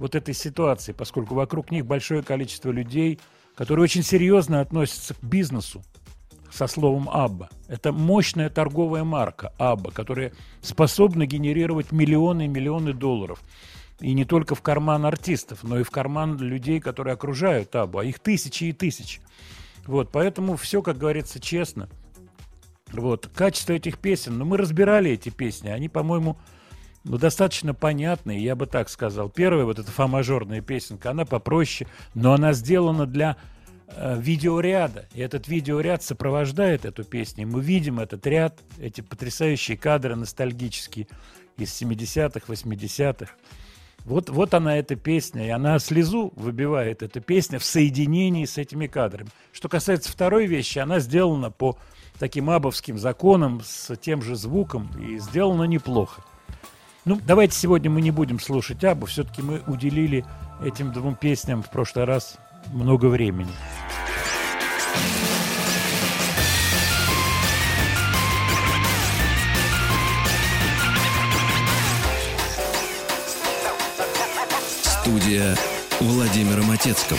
[0.00, 3.20] вот этой ситуации, поскольку вокруг них большое количество людей,
[3.54, 5.84] которые очень серьезно относятся к бизнесу
[6.50, 7.48] со словом «Абба».
[7.68, 10.32] Это мощная торговая марка «Абба», которая
[10.62, 13.40] способна генерировать миллионы и миллионы долларов.
[14.00, 18.04] И не только в карман артистов, но и в карман людей, которые окружают Аббу, а
[18.04, 19.20] их тысячи и тысячи.
[19.86, 21.88] Вот, поэтому все, как говорится, честно.
[22.92, 26.36] Вот, качество этих песен, ну, мы разбирали эти песни, они, по-моему,
[27.04, 29.28] ну, достаточно понятные, я бы так сказал.
[29.28, 33.36] Первая, вот эта фа-мажорная песенка, она попроще, но она сделана для
[33.96, 35.06] видеоряда.
[35.14, 37.46] И этот видеоряд сопровождает эту песню.
[37.46, 41.06] Мы видим этот ряд, эти потрясающие кадры ностальгические
[41.56, 43.32] из 70-х, 80-х.
[44.04, 48.86] Вот, вот она, эта песня, и она слезу выбивает, эта песня, в соединении с этими
[48.86, 49.28] кадрами.
[49.52, 51.76] Что касается второй вещи, она сделана по
[52.18, 56.22] таким абовским законам, с тем же звуком, и сделана неплохо.
[57.04, 59.06] Ну, давайте сегодня мы не будем слушать Абу.
[59.06, 60.24] Все-таки мы уделили
[60.62, 62.38] этим двум песням в прошлый раз
[62.72, 63.52] много времени.
[74.82, 75.56] Студия
[76.00, 77.18] Владимира Матецкого.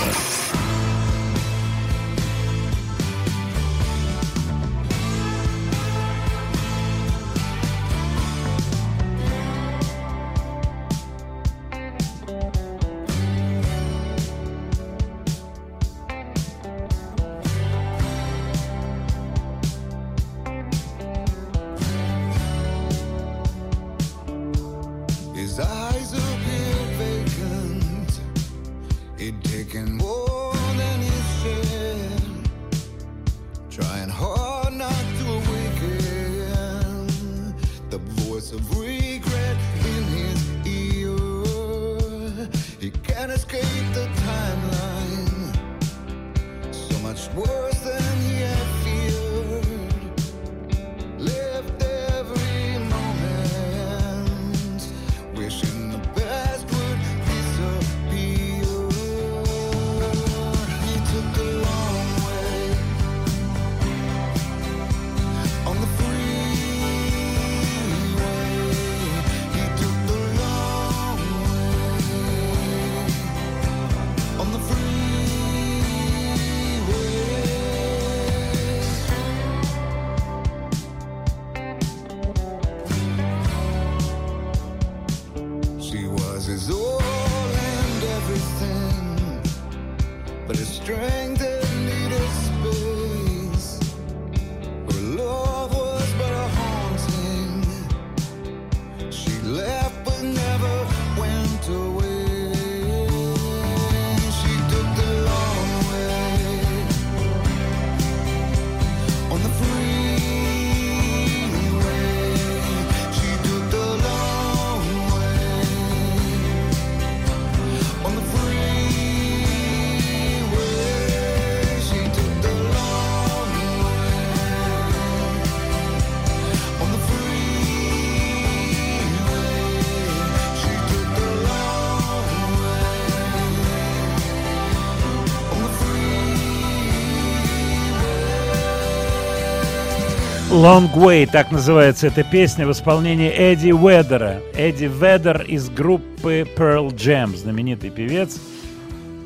[140.50, 144.42] Long Way, так называется эта песня в исполнении Эдди Ведера.
[144.56, 148.40] Эдди Ведер из группы Pearl Jam, знаменитый певец.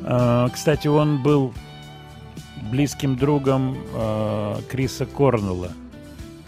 [0.03, 1.53] Э, Кстати, он был
[2.69, 5.71] близким другом э, Криса Корнелла,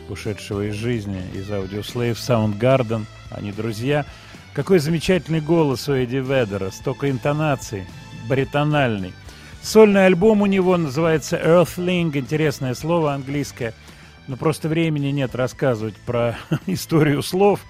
[0.09, 3.05] ушедшего из жизни из Audioslave Soundgarden.
[3.31, 4.05] Они друзья.
[4.53, 7.85] Какой замечательный голос у Эдди Ведера, столько интонаций,
[8.27, 9.13] баритональный.
[9.61, 13.73] Сольный альбом у него называется Earthling, интересное слово английское–
[14.27, 17.61] но просто времени нет рассказывать про историю слов.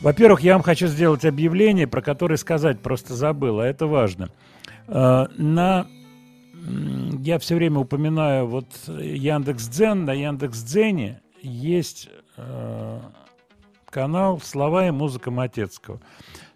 [0.00, 4.28] Во-первых, я вам хочу сделать объявление, про которое сказать просто забыл, а это важно.
[4.88, 5.86] Э, На
[7.22, 10.04] я все время упоминаю вот Яндекс.Дзен.
[10.04, 13.00] На Яндекс.Дзене есть э,
[13.88, 16.00] канал «Слова и музыка Матецкого».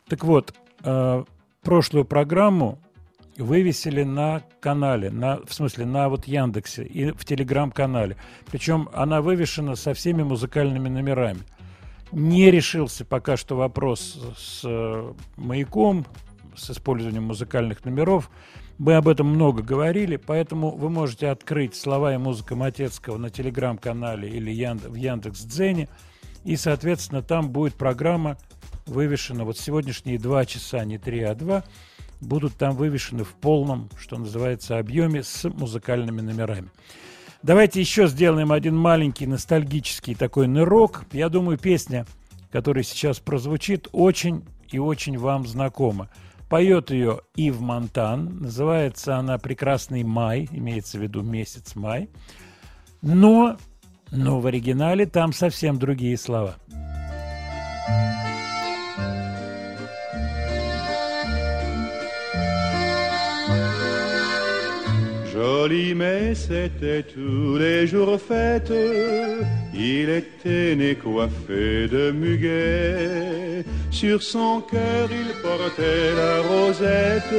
[0.09, 0.53] Так вот,
[0.83, 1.25] э,
[1.63, 2.79] прошлую программу
[3.41, 8.17] вывесили на канале, на, в смысле на вот Яндексе и в Телеграм-канале.
[8.51, 11.41] Причем она вывешена со всеми музыкальными номерами.
[12.13, 16.07] Не решился пока что вопрос с э, маяком,
[16.57, 18.31] с использованием музыкальных номеров.
[18.79, 24.29] Мы об этом много говорили, поэтому вы можете открыть слова и музыка Матецкого на Телеграм-канале
[24.29, 25.89] или в Яндекс.Дзене,
[26.45, 28.39] и, соответственно, там будет программа
[28.87, 31.65] вывешена, вот сегодняшние два часа, не три, а два,
[32.21, 36.71] будут там вывешены в полном, что называется, объеме с музыкальными номерами.
[37.43, 41.05] Давайте еще сделаем один маленький ностальгический такой нырок.
[41.13, 42.07] Я думаю, песня,
[42.51, 46.11] которая сейчас прозвучит, очень и очень вам знакома.
[46.51, 48.41] Поет ее Ив Монтан.
[48.41, 52.11] Называется она «Прекрасный май», имеется в виду месяц май.
[53.03, 53.57] Но,
[54.11, 56.57] но в оригинале там совсем другие слова.
[65.41, 68.71] Joli, mais c'était tous les jours fête.
[69.73, 73.65] Il était né coiffé de muguet.
[73.91, 77.37] Sur son cœur il portait la rosette,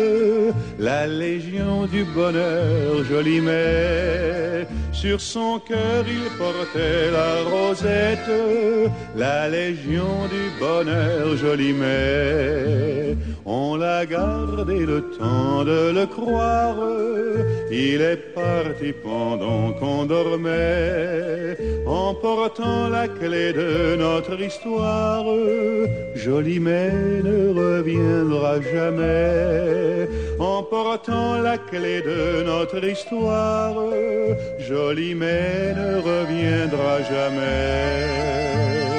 [0.79, 4.67] la légion du bonheur, joli mais.
[4.91, 8.31] Sur son cœur il portait la rosette,
[9.15, 13.15] la légion du bonheur, joli mais.
[13.45, 16.77] On l'a gardé le temps de le croire,
[17.99, 25.25] est parti pendant qu'on dormait, emportant la clé de notre histoire.
[26.15, 26.91] Joli mais
[27.23, 30.07] ne reviendra jamais,
[30.39, 33.75] emportant la clé de notre histoire.
[34.59, 38.90] Joli mais ne reviendra jamais.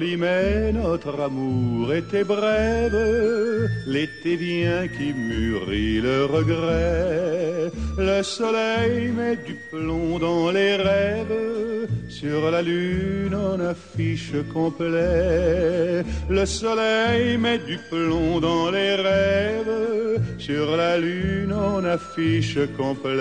[0.00, 7.70] Mais notre amour était brève, l'été vient qui mûrit le regret.
[7.98, 16.02] Le soleil met du plomb dans les rêves, sur la lune on affiche complet.
[16.30, 23.20] Le soleil met du plomb dans les rêves, sur la lune on affiche complet.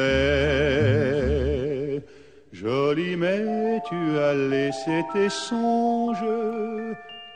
[2.60, 6.26] Joli mais tu as laissé tes songes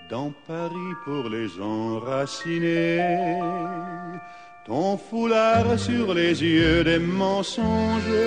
[0.10, 3.00] dans Paris pour les enraciner.
[4.66, 8.20] Ton foulard sur les yeux des mensonges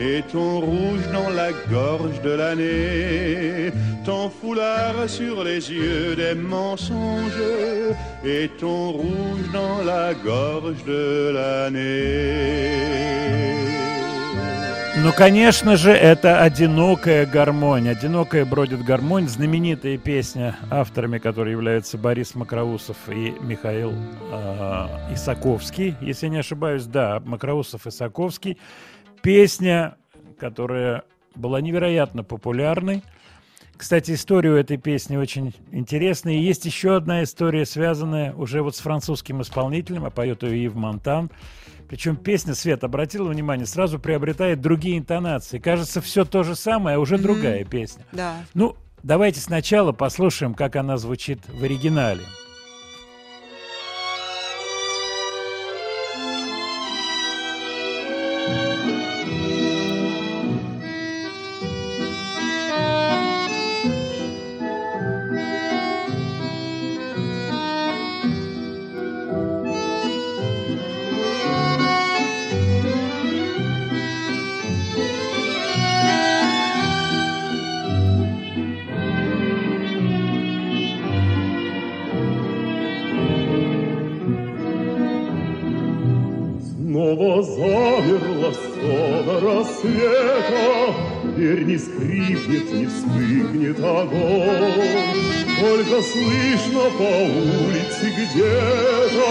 [0.00, 3.72] et ton rouge dans la gorge de l'année.
[4.04, 7.44] Ton foulard sur les yeux des mensonges
[8.24, 12.96] et ton rouge dans la gorge de l'année.
[14.98, 17.86] Ну, конечно же, это «Одинокая гармонь».
[17.86, 25.96] «Одинокая бродит гармонь»— знаменитая песня, авторами которой являются Борис Макроусов и Михаил э, Исаковский.
[26.00, 28.58] Если я не ошибаюсь, да, Макроусов Исаковский.
[29.20, 29.96] Песня,
[30.38, 31.02] которая
[31.34, 33.02] была невероятно популярной.
[33.76, 36.34] Кстати, история у этой песни очень интересная.
[36.34, 40.74] И есть еще одна история, связанная уже вот с французским исполнителем, а поет ее Ив
[40.74, 41.30] Монтан.
[41.88, 45.58] Причем песня, Свет, обратила внимание, сразу приобретает другие интонации.
[45.58, 47.22] Кажется, все то же самое, а уже Мгм.
[47.22, 48.04] другая песня.
[48.12, 48.36] Да.
[48.54, 52.22] Ну, давайте сначала послушаем, как она звучит в оригинале.
[95.96, 99.28] Только слышно по улице где-то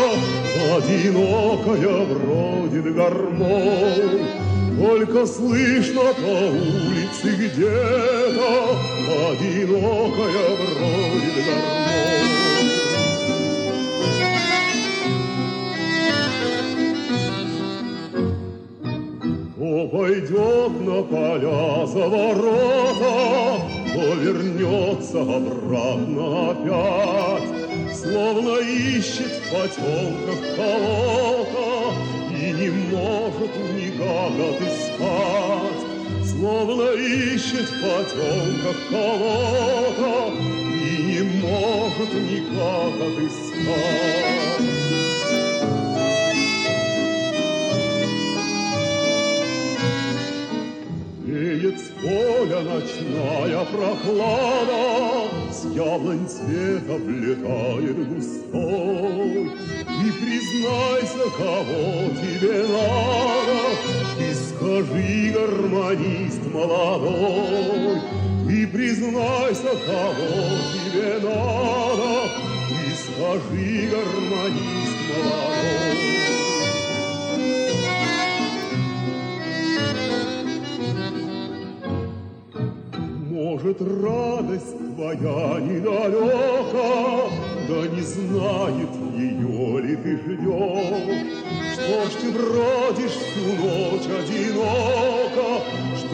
[0.75, 4.25] Одинокая бродит гармонь.
[4.79, 8.49] Только слышно по улице где-то
[9.29, 11.85] Одинокая бродит гармонь.
[19.55, 22.64] То пойдет на поля за ворота, То
[25.15, 27.49] вернется обратно опять,
[27.95, 31.93] Словно ищет в потемках кого-то
[32.31, 35.81] И не может никак отыскать.
[36.25, 40.33] Словно ищет в потемках кого-то
[40.73, 44.35] И не может никак отыскать.
[51.25, 54.94] Веет с поля ночная прохлада,
[55.75, 59.51] яблонь цвета влетает густой.
[59.85, 63.59] И признайся, кого тебе надо,
[64.19, 67.99] И скажи, гармонист молодой.
[68.49, 72.29] И признайся, кого тебе надо,
[72.71, 76.44] И скажи, гармонист молодой.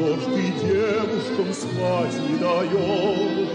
[0.02, 3.50] Что ж ты девушкам спать не даешь?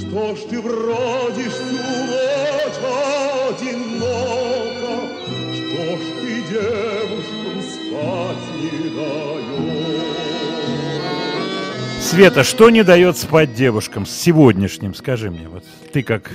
[0.00, 2.80] Что ж ты бродишь всю ночь
[3.48, 4.94] одиноко,
[5.54, 9.43] Что ж ты девушкам спать не даешь?
[12.04, 16.30] Света, что не дает спать девушкам с сегодняшним, скажи мне, вот ты как,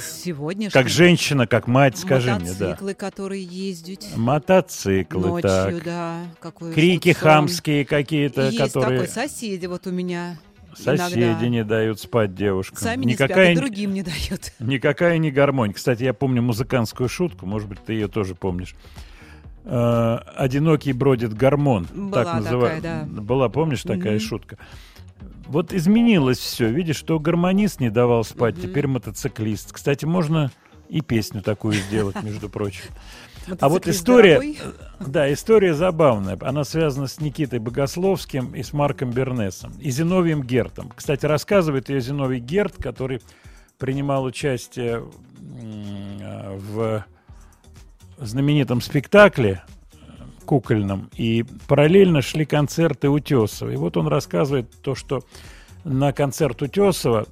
[0.73, 2.69] как женщина, как мать, скажи мне, да.
[2.69, 5.83] Мотоциклы, которые ездят Мотоциклы, ночью, так.
[5.83, 6.17] да.
[6.39, 7.21] Какой Крики сон.
[7.21, 10.37] хамские какие-то, Есть которые такой соседи вот у меня.
[10.75, 11.47] соседи иногда.
[11.47, 12.79] не дают спать девушкам.
[12.79, 14.51] Сами не никакая, спят, и другим не дают.
[14.59, 15.73] никакая не гармонь.
[15.73, 18.75] Кстати, я помню музыкантскую шутку, может быть, ты ее тоже помнишь.
[19.65, 21.87] Э, Одинокий бродит гармон.
[21.93, 23.05] Была так называ- такая, да.
[23.21, 24.19] Была, помнишь, такая Мгм.
[24.19, 24.57] шутка?
[25.49, 26.69] Вот изменилось все.
[26.69, 28.61] Видишь, что гармонист не давал спать, Мгм.
[28.63, 29.73] теперь мотоциклист.
[29.73, 30.51] Кстати, можно
[30.89, 32.83] и песню такую сделать, между прочим.
[33.59, 34.59] А вот история, дорогой.
[34.99, 36.37] да, история забавная.
[36.41, 40.91] Она связана с Никитой Богословским и с Марком Бернесом и Зиновием Гертом.
[40.95, 43.21] Кстати, рассказывает ее Зиновий Герт, который
[43.79, 45.03] принимал участие
[45.41, 47.05] э, в
[48.19, 49.78] знаменитом спектакле э,
[50.49, 53.69] кукольном, и параллельно шли концерты Утесова.
[53.69, 55.23] И вот он рассказывает то, что
[55.83, 57.27] на концерт Утесова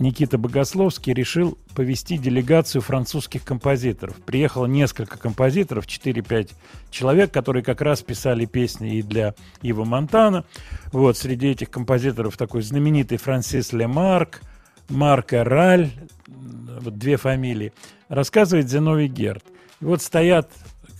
[0.00, 4.16] Никита Богословский решил повести делегацию французских композиторов.
[4.16, 6.54] Приехало несколько композиторов, 4-5
[6.90, 10.44] человек, которые как раз писали песни и для Ива Монтана.
[10.90, 14.40] Вот, среди этих композиторов такой знаменитый Франсис Лемарк,
[14.88, 15.92] Марк Эраль,
[16.26, 17.72] вот две фамилии,
[18.08, 19.44] рассказывает Зиновий Герд.
[19.80, 20.50] И вот стоят,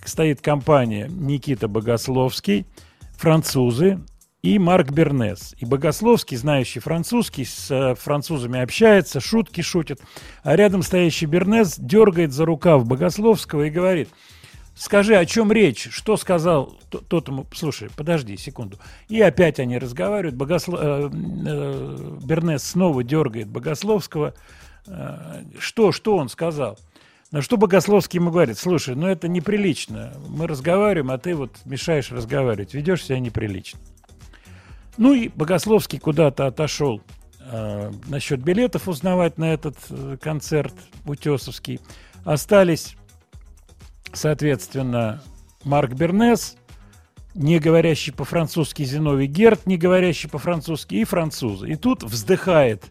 [0.09, 2.67] стоит компания Никита Богословский,
[3.17, 4.01] французы
[4.43, 5.55] и Марк Бернес.
[5.59, 10.01] И Богословский, знающий французский, с э, французами общается, шутки шутит.
[10.43, 14.09] А рядом стоящий Бернес дергает за рукав Богословского и говорит,
[14.77, 15.89] скажи, о чем речь?
[15.91, 16.79] Что сказал
[17.09, 17.47] тот ему?
[17.53, 18.79] Слушай, подожди секунду.
[19.09, 20.37] И опять они разговаривают.
[20.37, 24.35] Богосло- э, э, Бернес снова дергает Богословского.
[25.59, 26.79] Что, что он сказал?
[27.37, 30.15] На что Богословский ему говорит, слушай, ну это неприлично.
[30.27, 33.79] Мы разговариваем, а ты вот мешаешь разговаривать, ведешь себя неприлично.
[34.97, 37.03] Ну и Богословский куда-то отошел
[37.41, 40.73] э, насчет билетов узнавать на этот э, концерт
[41.05, 41.79] утесовский.
[42.25, 42.97] Остались,
[44.15, 45.23] соответственно,
[45.63, 46.57] Марк Бернес,
[47.35, 51.69] не говорящий по-французски Зиновий Герт, не говорящий по-французски, и французы.
[51.69, 52.87] И тут вздыхает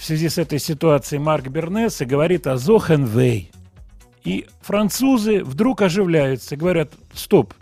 [0.00, 3.52] в связи с этой ситуацией Марк Бернес и говорит о Зохенвей.
[4.24, 7.52] И французы вдруг оживляются, говорят, стоп,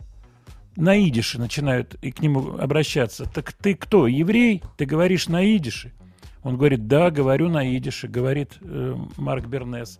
[0.76, 3.24] на идише начинают и к нему обращаться.
[3.24, 4.62] Так ты кто, еврей?
[4.76, 5.92] Ты говоришь на идише?
[6.44, 9.98] Он говорит, да, говорю на идише, говорит э, Марк Бернес.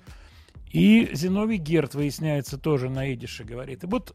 [0.71, 3.83] И Зиновий Герт, выясняется, тоже на идише говорит.
[3.83, 4.15] И вот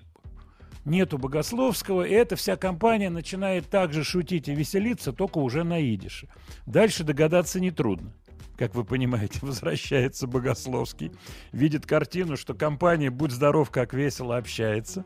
[0.86, 6.28] нету Богословского, и эта вся компания начинает также шутить и веселиться, только уже на идише.
[6.66, 8.14] Дальше догадаться нетрудно.
[8.58, 11.12] Как вы понимаете, возвращается Богословский,
[11.52, 15.06] видит картину, что компания «Будь здоров, как весело» общается.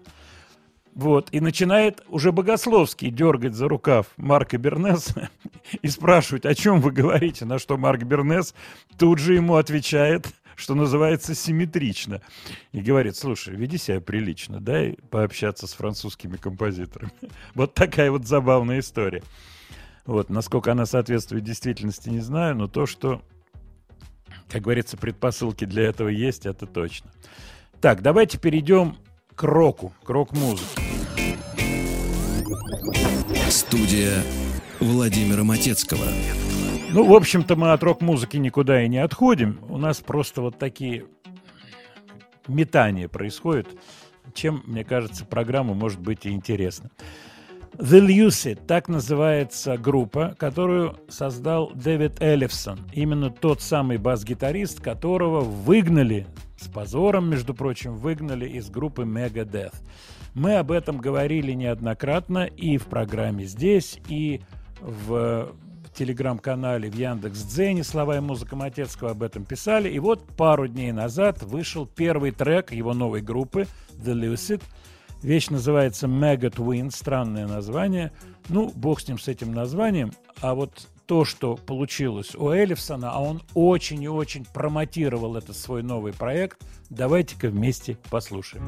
[0.94, 5.30] Вот, и начинает уже Богословский дергать за рукав Марка Бернеса
[5.84, 8.56] и спрашивать, о чем вы говорите, на что Марк Бернес
[8.98, 12.22] тут же ему отвечает, что называется, симметрично.
[12.72, 17.12] И говорит, слушай, веди себя прилично, дай пообщаться с французскими композиторами.
[17.54, 19.24] Вот такая вот забавная история.
[20.06, 23.22] Вот, насколько она соответствует действительности, не знаю, но то, что,
[24.50, 27.12] как говорится, предпосылки для этого есть, это точно.
[27.80, 28.98] Так, давайте перейдем
[29.36, 30.82] к року, к рок-музыке.
[33.50, 34.24] Студия
[34.80, 36.08] Владимира Матецкого.
[36.90, 39.60] Ну, в общем-то, мы от рок-музыки никуда и не отходим.
[39.70, 41.06] У нас просто вот такие
[42.48, 43.68] метания происходят,
[44.34, 46.90] чем, мне кажется, программа может быть и интересна.
[47.74, 52.80] The Lucid, так называется группа, которую создал Дэвид Эллифсон.
[52.94, 56.26] Именно тот самый бас-гитарист, которого выгнали,
[56.58, 59.76] с позором, между прочим, выгнали из группы Megadeth.
[60.34, 64.42] Мы об этом говорили неоднократно и в программе здесь, и
[64.80, 65.52] в
[65.98, 69.90] телеграм-канале в Яндекс Дзене «Слова и музыка Матецкого» об этом писали.
[69.90, 74.62] И вот пару дней назад вышел первый трек его новой группы The Lucid.
[75.24, 78.12] Вещь называется Mega Twin, странное название.
[78.50, 80.12] Ну, бог с ним, с этим названием.
[80.42, 85.82] А вот то, что получилось у Эллифсона, а он очень и очень промотировал этот свой
[85.82, 88.64] новый проект, давайте-ка вместе послушаем.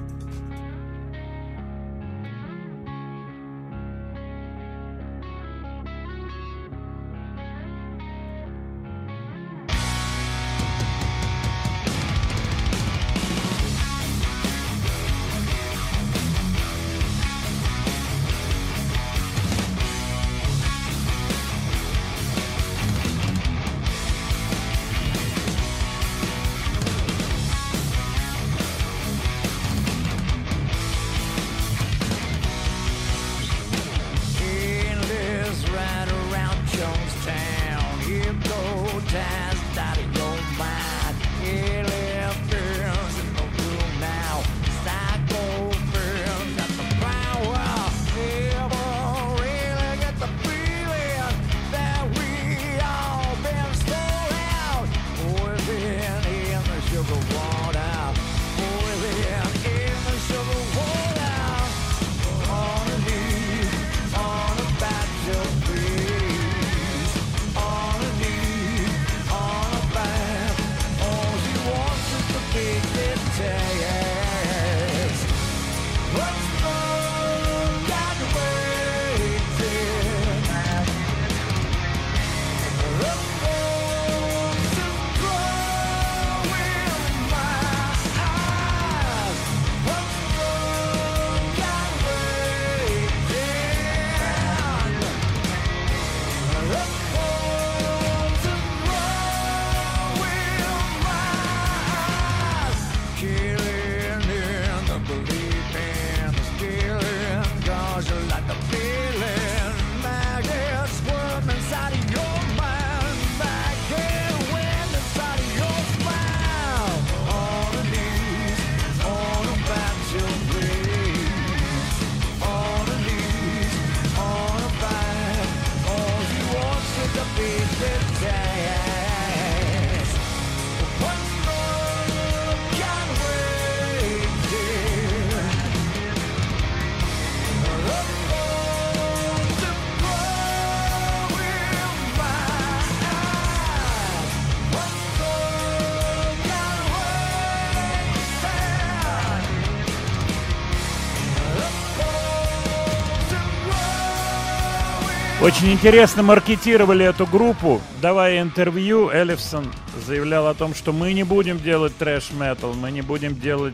[155.50, 157.82] Очень интересно маркетировали эту группу.
[158.04, 159.66] Давая интервью, Эллифсон
[160.06, 163.74] заявлял о том, что мы не будем делать трэш-метал, мы не будем делать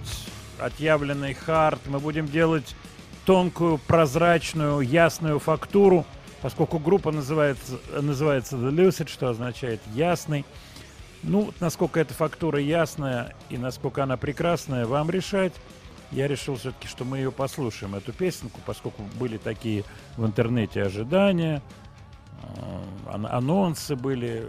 [0.57, 2.77] отъявленный хард, мы будем делать
[3.25, 6.05] тонкую, прозрачную, ясную фактуру,
[6.41, 10.45] поскольку группа называется, называется The Lucid, что означает «ясный».
[11.23, 15.51] Ну, насколько эта фактура ясная и насколько она прекрасная, вам решать.
[16.15, 19.83] Я решил все-таки, что мы ее послушаем, эту песенку, поскольку были такие
[20.15, 21.61] в интернете ожидания,
[22.41, 24.47] э, ан- анонсы были,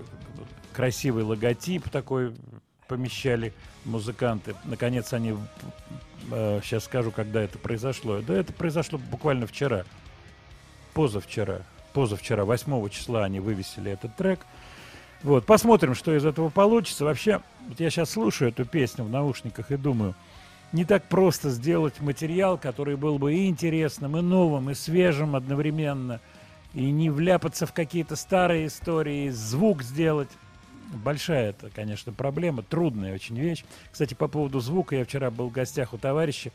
[0.73, 2.37] красивый логотип такой
[2.87, 3.53] помещали
[3.85, 4.55] музыканты.
[4.63, 5.37] Наконец они,
[6.31, 8.21] сейчас скажу, когда это произошло.
[8.21, 9.85] Да это произошло буквально вчера,
[10.95, 11.63] позавчера,
[11.93, 14.47] позавчера, 8 числа они вывесили этот трек.
[15.25, 17.05] Вот, посмотрим, что из этого получится.
[17.05, 20.15] Вообще, вот я сейчас слушаю эту песню в наушниках и думаю,
[20.73, 26.21] не так просто сделать материал, который был бы и интересным, и новым, и свежим одновременно,
[26.75, 30.29] и не вляпаться в какие-то старые истории, звук сделать.
[30.93, 33.65] Большая это, конечно, проблема, трудная очень вещь.
[33.91, 36.53] Кстати, по поводу звука, я вчера был в гостях у товарища,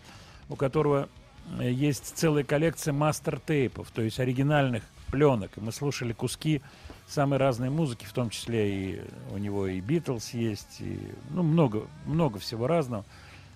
[0.48, 1.10] у которого
[1.60, 5.52] э, есть целая коллекция мастер-тейпов, то есть оригинальных пленок.
[5.58, 6.62] И мы слушали куски
[7.08, 9.02] самой разной музыки, в том числе и
[9.32, 10.98] у него и Битлз есть, и
[11.30, 13.04] ну, много, много всего разного.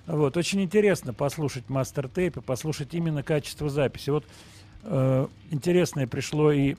[0.08, 4.12] Вот, очень интересно послушать мастер-тейпы, послушать именно качество записи.
[4.12, 4.26] Вот
[4.84, 6.76] э, интересное пришло и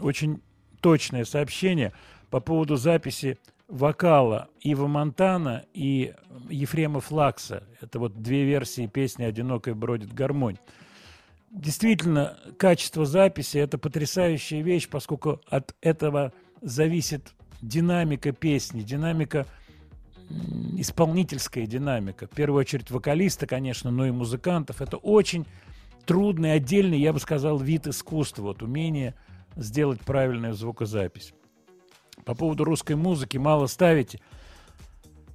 [0.00, 0.40] очень
[0.80, 1.92] точное сообщение
[2.30, 3.38] по поводу записи
[3.68, 6.14] вокала Ива Монтана и
[6.48, 7.64] Ефрема Флакса.
[7.80, 10.58] Это вот две версии песни «Одинокой бродит гармонь».
[11.50, 19.46] Действительно, качество записи– это потрясающая вещь, поскольку от этого зависит динамика песни, динамика
[20.76, 22.26] исполнительская динамика.
[22.26, 24.80] В первую очередь вокалиста, конечно, но и музыкантов.
[24.80, 25.46] Это очень
[26.06, 28.42] трудный, отдельный, я бы сказал, вид искусства.
[28.42, 29.14] Вот умение
[29.56, 31.32] сделать правильную звукозапись.
[32.24, 34.20] По поводу русской музыки мало ставите.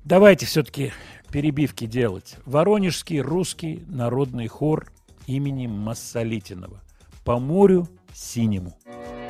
[0.03, 0.91] Давайте все-таки
[1.31, 2.35] перебивки делать.
[2.45, 4.91] Воронежский русский народный хор
[5.27, 6.81] имени Массолитинова.
[7.23, 8.77] По морю синему.
[8.85, 9.22] Горю,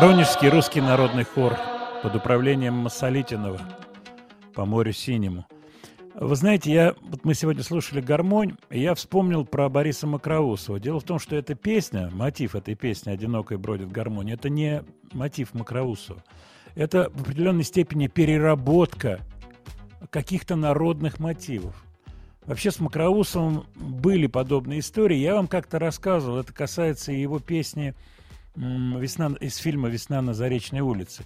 [0.00, 1.58] Воронежский русский народный хор
[2.04, 3.58] под управлением Масолитинова
[4.54, 5.44] по морю синему.
[6.14, 10.78] Вы знаете, я, вот мы сегодня слушали гармонь, и я вспомнил про Бориса Макроусова.
[10.78, 15.52] Дело в том, что эта песня, мотив этой песни «Одинокой бродит гармонь», это не мотив
[15.52, 16.22] Макроусова.
[16.76, 19.18] Это в определенной степени переработка
[20.10, 21.74] каких-то народных мотивов.
[22.46, 25.16] Вообще с Макроусовым были подобные истории.
[25.16, 27.96] Я вам как-то рассказывал, это касается его песни
[28.58, 31.24] «Весна» из фильма «Весна на Заречной улице».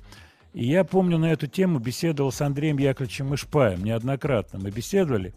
[0.53, 4.59] И я помню, на эту тему беседовал с Андреем Яковлевичем Ишпаем неоднократно.
[4.59, 5.35] Мы беседовали.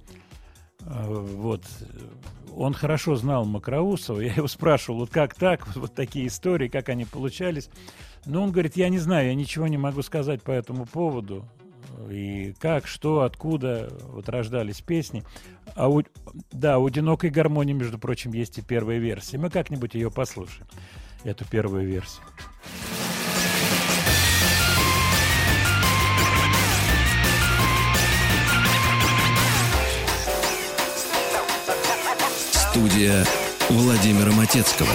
[0.81, 1.63] А, Вот.
[2.53, 4.19] Он хорошо знал Макроусова.
[4.21, 7.69] Я его спрашивал, вот как так, вот, вот такие истории, как они получались.
[8.25, 11.45] Но он говорит, я не знаю, я ничего не могу сказать по этому поводу.
[12.09, 15.23] И как, что, откуда вот рождались песни.
[15.75, 16.03] А у,
[16.51, 19.37] да, у «Одинокой гармонии», между прочим, есть и первая версия.
[19.37, 20.67] Мы как-нибудь ее послушаем,
[21.25, 22.23] эту первую версию.
[32.53, 33.25] Студия
[33.69, 34.89] Владимира Матецкого.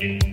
[0.00, 0.29] thank you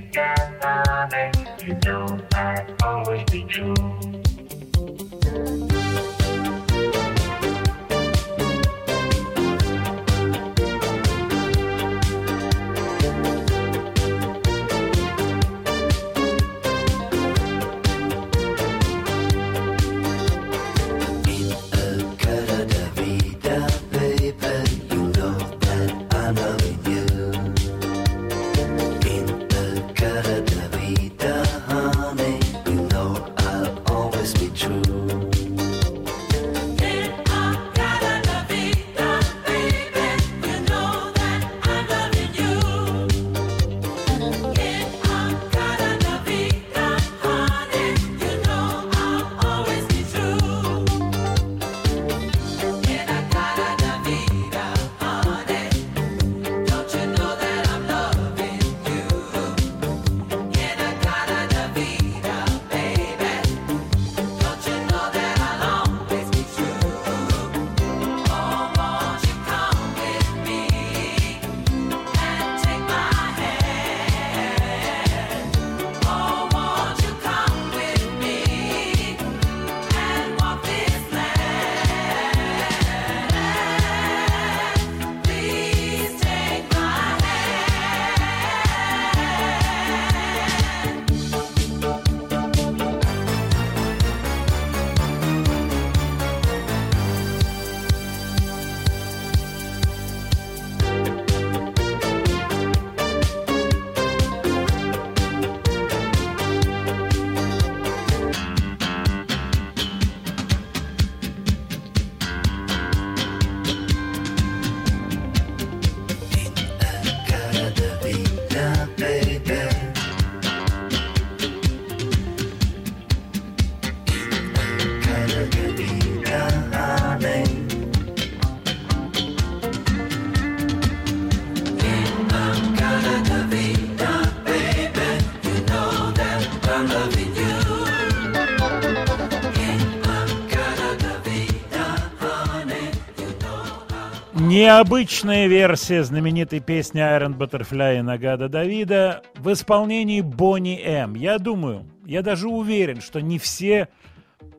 [144.57, 151.13] Необычная версия знаменитой песни Iron Butterfly и Нагада Давида в исполнении Бонни М.
[151.13, 153.87] Я думаю, я даже уверен, что не все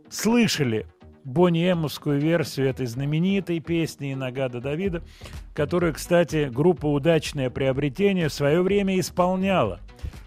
[0.09, 0.86] слышали
[1.24, 5.03] Бонни Эмовскую версию этой знаменитой песни Нагада Давида,
[5.53, 9.80] которую, кстати, группа «Удачное приобретение» в свое время исполняла,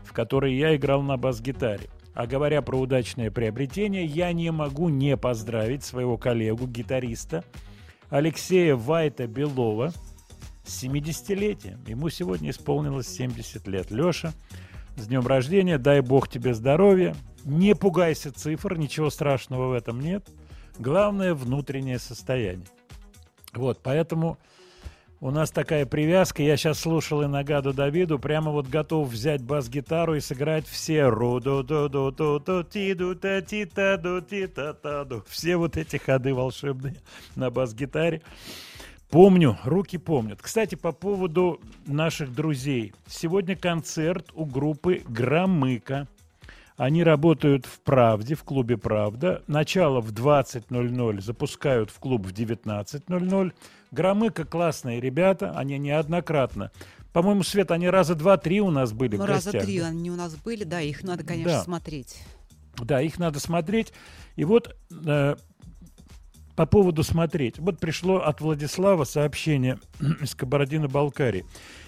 [0.03, 1.87] в которой я играл на бас-гитаре.
[2.13, 7.45] А говоря про удачное приобретение, я не могу не поздравить своего коллегу, гитариста
[8.11, 9.93] Алексея Вайта Белова
[10.65, 11.79] с 70-летием.
[11.87, 13.89] Ему сегодня исполнилось 70 лет.
[13.89, 14.33] Леша,
[14.97, 17.15] с днем рождения, дай бог тебе здоровья.
[17.45, 20.29] Не пугайся цифр, ничего страшного в этом нет.
[20.77, 22.67] Главное– внутреннее состояние.
[23.53, 24.37] Вот, поэтому
[25.23, 26.41] У нас такая привязка.
[26.41, 31.61] Я сейчас слушал Инагаду Давиду, прямо вот готов взять бас-гитару и сыграть все ру ду
[31.61, 35.57] ду ду ду ду ти ду та ти та ду ти та та ду Все
[35.57, 36.95] вот эти ходы волшебные
[37.35, 38.23] на бас-гитаре.
[39.11, 40.41] Помню, руки помнят.
[40.41, 42.91] Кстати, по поводу наших друзей.
[43.05, 46.07] Сегодня концерт у группы «Громыка».
[46.77, 49.43] Они работают в «Правде», в клубе «Правда».
[49.45, 53.53] Начало в 20.00, запускают в клуб в 19.00.
[53.91, 56.71] «Громыка» классные ребята, они неоднократно.
[57.13, 59.63] По-моему, Свет, они раза два-три у нас были Ну, в раза гостях.
[59.65, 61.63] три они у нас были, да, их надо, конечно, Да.
[61.63, 62.17] смотреть.
[62.77, 63.91] Да, их надо смотреть.
[64.37, 64.75] И вот
[65.05, 65.35] э,
[66.55, 67.59] по поводу смотреть.
[67.59, 69.77] Вот пришло от Владислава сообщение
[70.21, 71.45] из Кабардино-Балкарии.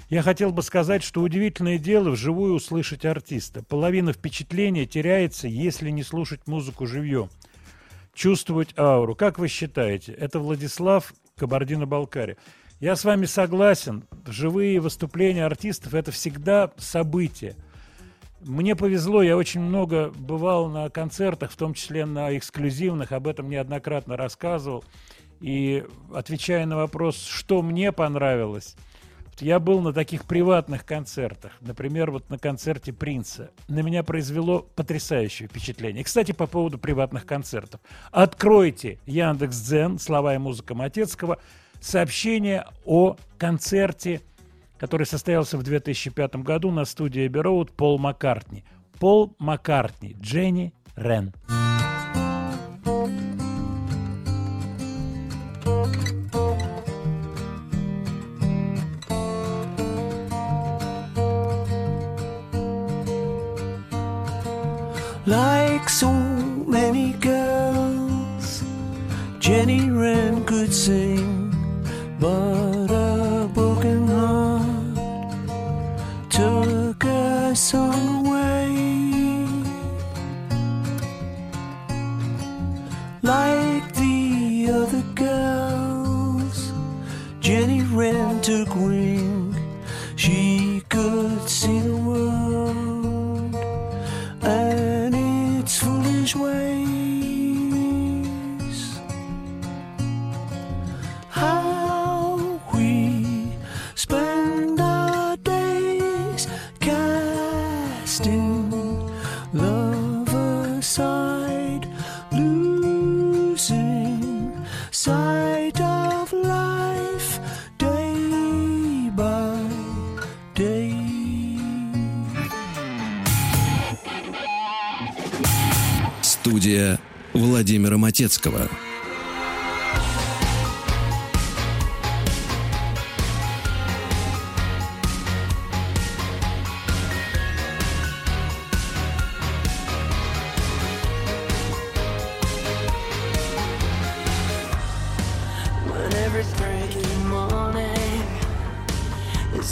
[0.09, 3.63] Я хотел бы сказать, что удивительное дело вживую услышать артиста.
[3.63, 7.29] Половина впечатления теряется, если не слушать музыку живьем.
[8.13, 9.15] Чувствовать ауру.
[9.15, 10.11] Как вы считаете?
[10.11, 12.37] Это Владислав Кабардино-Балкария.
[12.79, 14.05] Я с вами согласен.
[14.25, 17.55] Живые выступления артистов– это всегда событие.
[18.41, 23.49] Мне повезло, я очень много бывал на концертах, в том числе на эксклюзивных, об этом
[23.49, 24.83] неоднократно рассказывал.
[25.39, 28.75] И отвечая на вопрос, что мне понравилось,
[29.41, 33.51] я был на таких приватных концертах, например, вот на концерте Принца.
[33.67, 36.03] На меня произвело потрясающее впечатление.
[36.03, 37.81] Кстати, по поводу приватных концертов.
[38.11, 41.39] Откройте Яндекс.Дзен, слова и музыка Матецкого,
[41.79, 44.21] сообщение о концерте
[44.83, 48.65] который состоялся в 2005 году на студии Эбби Роуд Пол Маккартни.
[48.99, 51.31] Пол Маккартни, Дженни Рен.
[65.83, 68.63] Like so many girls,
[69.39, 71.42] Jenny Wren could sing,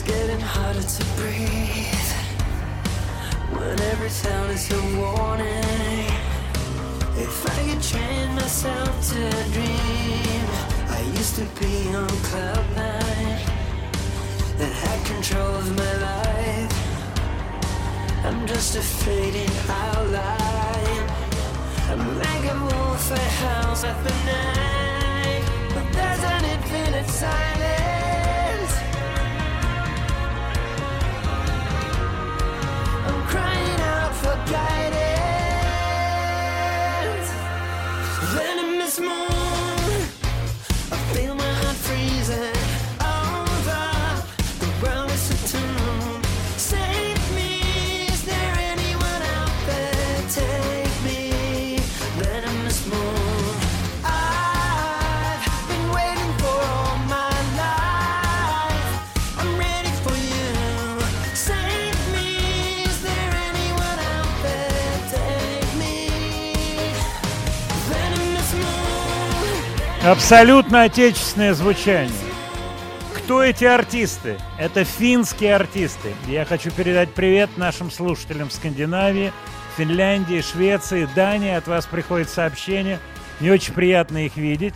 [0.03, 2.11] getting harder to breathe.
[3.53, 5.90] When every sound is a warning.
[7.23, 9.19] If I could train myself to
[9.53, 10.45] dream,
[10.89, 13.39] I used to be on cloud nine
[14.57, 16.73] that had control of my life.
[18.25, 21.03] I'm just a fading outline.
[21.91, 25.43] I'm like a wolf that howls at the night,
[25.75, 28.73] but there's an infinite silence.
[33.07, 34.90] I'm crying out for guidance.
[38.91, 39.30] this morning.
[70.03, 72.09] Абсолютно отечественное звучание.
[73.13, 74.37] Кто эти артисты?
[74.57, 76.15] Это финские артисты.
[76.27, 79.31] Я хочу передать привет нашим слушателям в Скандинавии,
[79.77, 81.51] Финляндии, Швеции, Дании.
[81.51, 82.97] От вас приходит сообщение.
[83.41, 84.73] Не очень приятно их видеть.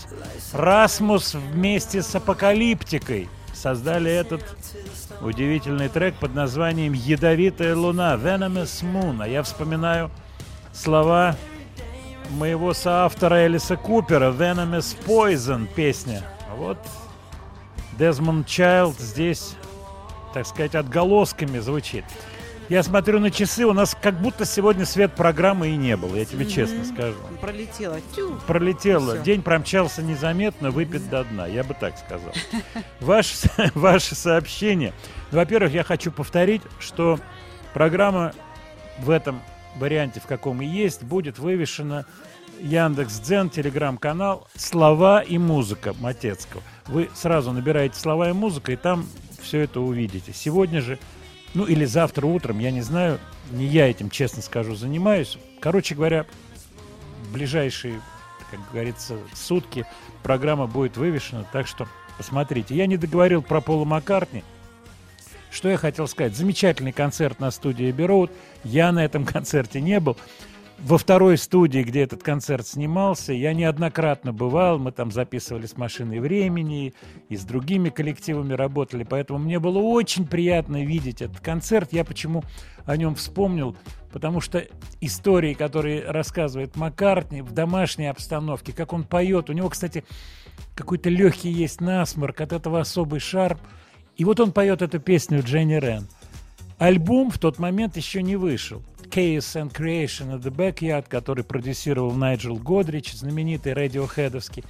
[0.53, 4.43] Расмус вместе с Апокалиптикой создали этот
[5.21, 9.23] удивительный трек под названием «Ядовитая луна» Venomous Moon.
[9.23, 10.11] А я вспоминаю
[10.71, 11.35] слова
[12.31, 16.23] моего соавтора Элиса Купера «Venomous Poison» песня.
[16.51, 16.77] А Вот
[17.97, 19.55] Дезмонд Чайлд здесь,
[20.33, 22.03] так сказать, отголосками звучит.
[22.67, 26.25] Я смотрю на часы, у нас как будто сегодня свет программы и не было, я
[26.25, 26.85] тебе честно Мгм.
[26.85, 27.17] скажу.
[27.39, 27.97] Пролетело.
[28.15, 28.35] Тю.
[28.47, 29.17] Пролетело.
[29.19, 31.45] День промчался незаметно, выпит до дна.
[31.45, 32.33] Я бы так сказал.
[32.99, 33.35] Ваше,
[33.75, 34.93] ваше сообщение.
[35.31, 37.19] Во-первых, я хочу повторить, что
[37.75, 38.33] программа
[38.99, 39.41] в этом
[39.77, 42.05] варианте, в каком и есть, будет вывешена
[42.61, 46.63] Яндекс Дзен, телеграм-канал «Слова и музыка» Матецкого.
[46.87, 49.05] Вы сразу набираете «Слова и музыка», и там
[49.41, 50.33] все это увидите.
[50.33, 50.97] Сегодня же,
[51.53, 53.19] ну или завтра утром, я не знаю,
[53.51, 55.37] не я этим, честно скажу, занимаюсь.
[55.59, 56.25] Короче говоря,
[57.31, 58.01] ближайшие,
[58.51, 59.85] как говорится, сутки
[60.23, 61.87] программа будет вывешена, так что
[62.17, 62.75] посмотрите.
[62.75, 64.43] Я не договорил про Пола Маккартни.
[65.55, 66.35] Что я хотел сказать?
[66.35, 68.29] Замечательный концерт на студии Эбби Роуд.
[68.65, 70.17] Я на этом концерте не был.
[70.79, 74.79] Во второй студии, где этот концерт снимался, я неоднократно бывал.
[74.79, 76.93] Мы там записывали с машиной времени
[77.29, 79.05] и с другими коллективами работали.
[79.05, 81.93] Поэтому мне было очень приятно видеть этот концерт.
[81.93, 82.43] Я почему
[82.85, 83.77] о нем вспомнил?
[84.11, 84.61] Потому что
[84.99, 89.49] истории, которые рассказывает Маккартни в домашней обстановке, как он поет.
[89.49, 90.03] У него, кстати,
[90.75, 93.57] какой-то легкий есть насморк, от этого особый шарм.
[94.17, 96.07] И вот он поет эту песню Дженни Рен.
[96.77, 98.81] Альбом в тот момент еще не вышел.
[99.09, 104.63] Chaos and Creation of the Backyard, который продюсировал Найджел Годрич, знаменитый радиохедовский.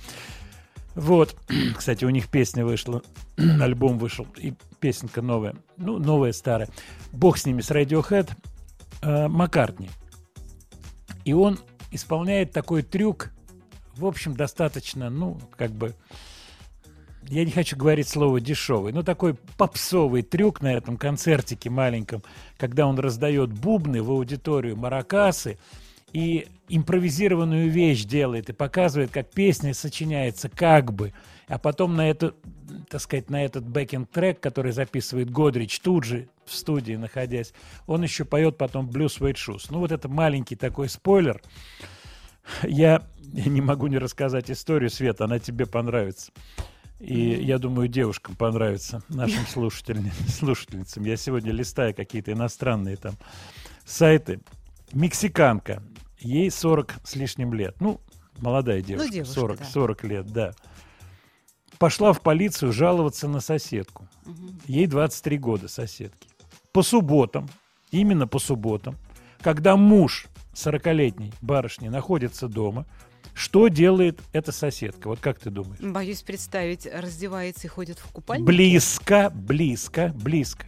[0.94, 1.36] Вот,
[1.78, 3.02] кстати, у них песня вышла,
[3.38, 6.70] альбом вышел, и песенка новая, ну, новая, старая.
[7.12, 8.32] Бог с ними, с Radiohead,
[9.02, 9.90] э, Маккартни.
[11.24, 11.60] И он
[11.92, 13.32] исполняет такой трюк,
[13.96, 15.96] в общем, достаточно, ну, как бы,
[17.30, 22.24] я не хочу говорить слово дешевый, но такой попсовый трюк на этом концертике маленьком,
[22.58, 25.58] когда он раздает бубны в аудиторию маракасы
[26.14, 31.14] и импровизированную вещь делает и показывает, как песня сочиняется как бы,
[31.48, 32.36] а потом на эту,
[32.90, 37.54] так сказать, на этот backing-трек, который записывает Годрич тут же в студии находясь,
[37.88, 39.68] он еще поет потом Blues Suede Shoes.
[39.70, 41.42] Ну вот это маленький такой спойлер.
[42.64, 43.02] Я
[43.34, 46.32] не могу не рассказать историю, Света, она тебе понравится.
[47.00, 51.04] И я думаю, девушкам понравится, нашим слушатель- слушательницам.
[51.04, 53.16] Я сегодня листаю какие-то иностранные там
[53.86, 54.40] сайты.
[54.94, 55.84] Мексиканка,
[56.20, 57.76] ей 40 с лишним лет.
[57.82, 58.00] Ну,
[58.40, 59.66] молодая девушка, девушка, 40, да.
[59.66, 60.54] 40 лет, да.
[61.78, 64.08] Пошла в полицию жаловаться на соседку.
[64.66, 66.30] Ей 23 года соседки.
[66.72, 67.50] По субботам,
[67.92, 68.96] именно по субботам,
[69.42, 72.86] когда муж 40-летней барышни находится дома,
[73.36, 75.08] что делает эта соседка?
[75.10, 75.80] Вот как ты думаешь?
[75.82, 78.48] Боюсь представить, раздевается и ходит в купальнике.
[78.48, 80.66] Близко, близко, близко.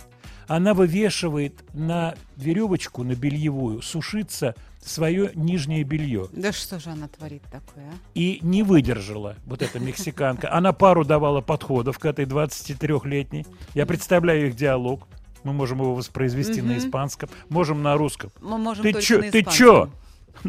[0.47, 6.27] Она вывешивает на веревочку, на бельевую, сушиться свое нижнее белье.
[6.31, 7.93] Да что же она творит такое, а?
[8.15, 10.51] И не выдержала вот эта мексиканка.
[10.53, 13.45] Она пару давала подходов к этой 23-летней.
[13.73, 15.07] Я представляю их диалог.
[15.43, 16.77] Мы можем его воспроизвести на Мгм.
[16.79, 18.31] испанском, можем на русском.
[18.41, 19.17] Мы можем Ты только чё?
[19.21, 19.53] на Ты испанском.
[19.57, 19.89] чё?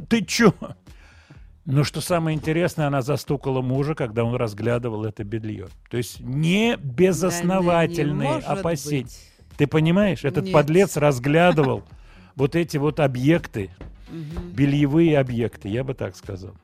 [0.08, 0.54] Ты чё?
[1.70, 5.66] Но что самое интересное, она застукала мужа, когда он разглядывал это белье.
[5.90, 9.02] То есть не безосновательные Да, не опасения.
[9.02, 9.30] быть.
[9.58, 10.54] Ты понимаешь, этот Нет.
[10.54, 11.84] подлец разглядывал
[12.36, 13.68] вот эти вот объекты,
[14.10, 16.54] бельевые объекты, я бы так сказал.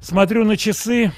[0.00, 1.10] Смотрю на часы.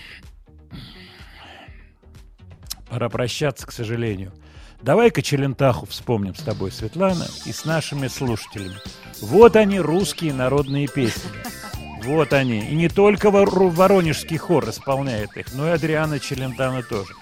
[2.88, 4.32] Пора прощаться, к сожалению.
[4.80, 8.76] Давай-ка Челентаху вспомним с тобой, Светлана, и с нашими слушателями.
[9.20, 11.28] Вот они, русские народные песни.
[12.02, 12.60] Вот они.
[12.60, 17.12] И не только вор- воронежский хор исполняет их, но и Адриана Челентана тоже.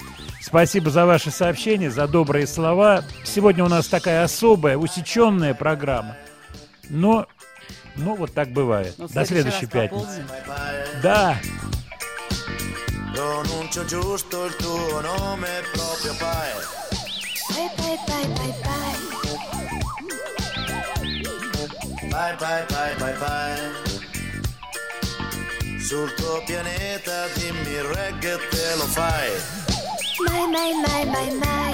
[0.40, 3.05] Спасибо за ваши сообщения, за добрые слова.
[3.24, 6.16] Сегодня у нас такая особая, усеченная программа.
[6.88, 7.26] Но,
[7.96, 8.94] ну, вот так бывает.
[8.98, 10.24] Ну, До следующей пятницы.
[11.02, 11.36] Да.
[13.18, 16.52] Pronuncio giusto il tuo nome proprio pai.
[25.89, 29.31] Sul tuo pianeta dimmi il reggae te lo fai.
[30.19, 31.73] My my my my my.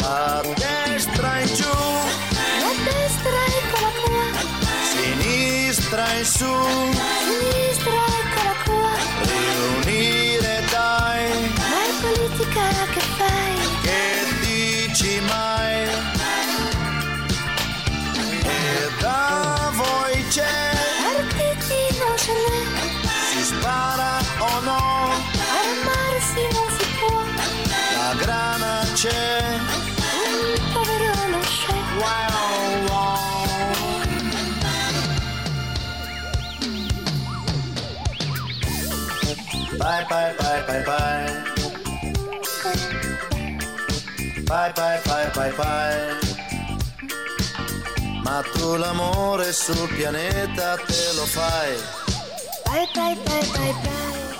[0.00, 1.76] La destra in giù,
[2.58, 4.22] La destra eccola qua.
[4.90, 6.54] sinistra in su.
[7.22, 8.13] Sinistra
[39.84, 41.44] Bye bye bye bye bye.
[44.50, 46.20] Bye bye bye bye bye.
[48.24, 51.72] Ma tu l'amore sul pianeta te lo fai.
[52.66, 54.33] Bye bye bye bye bye.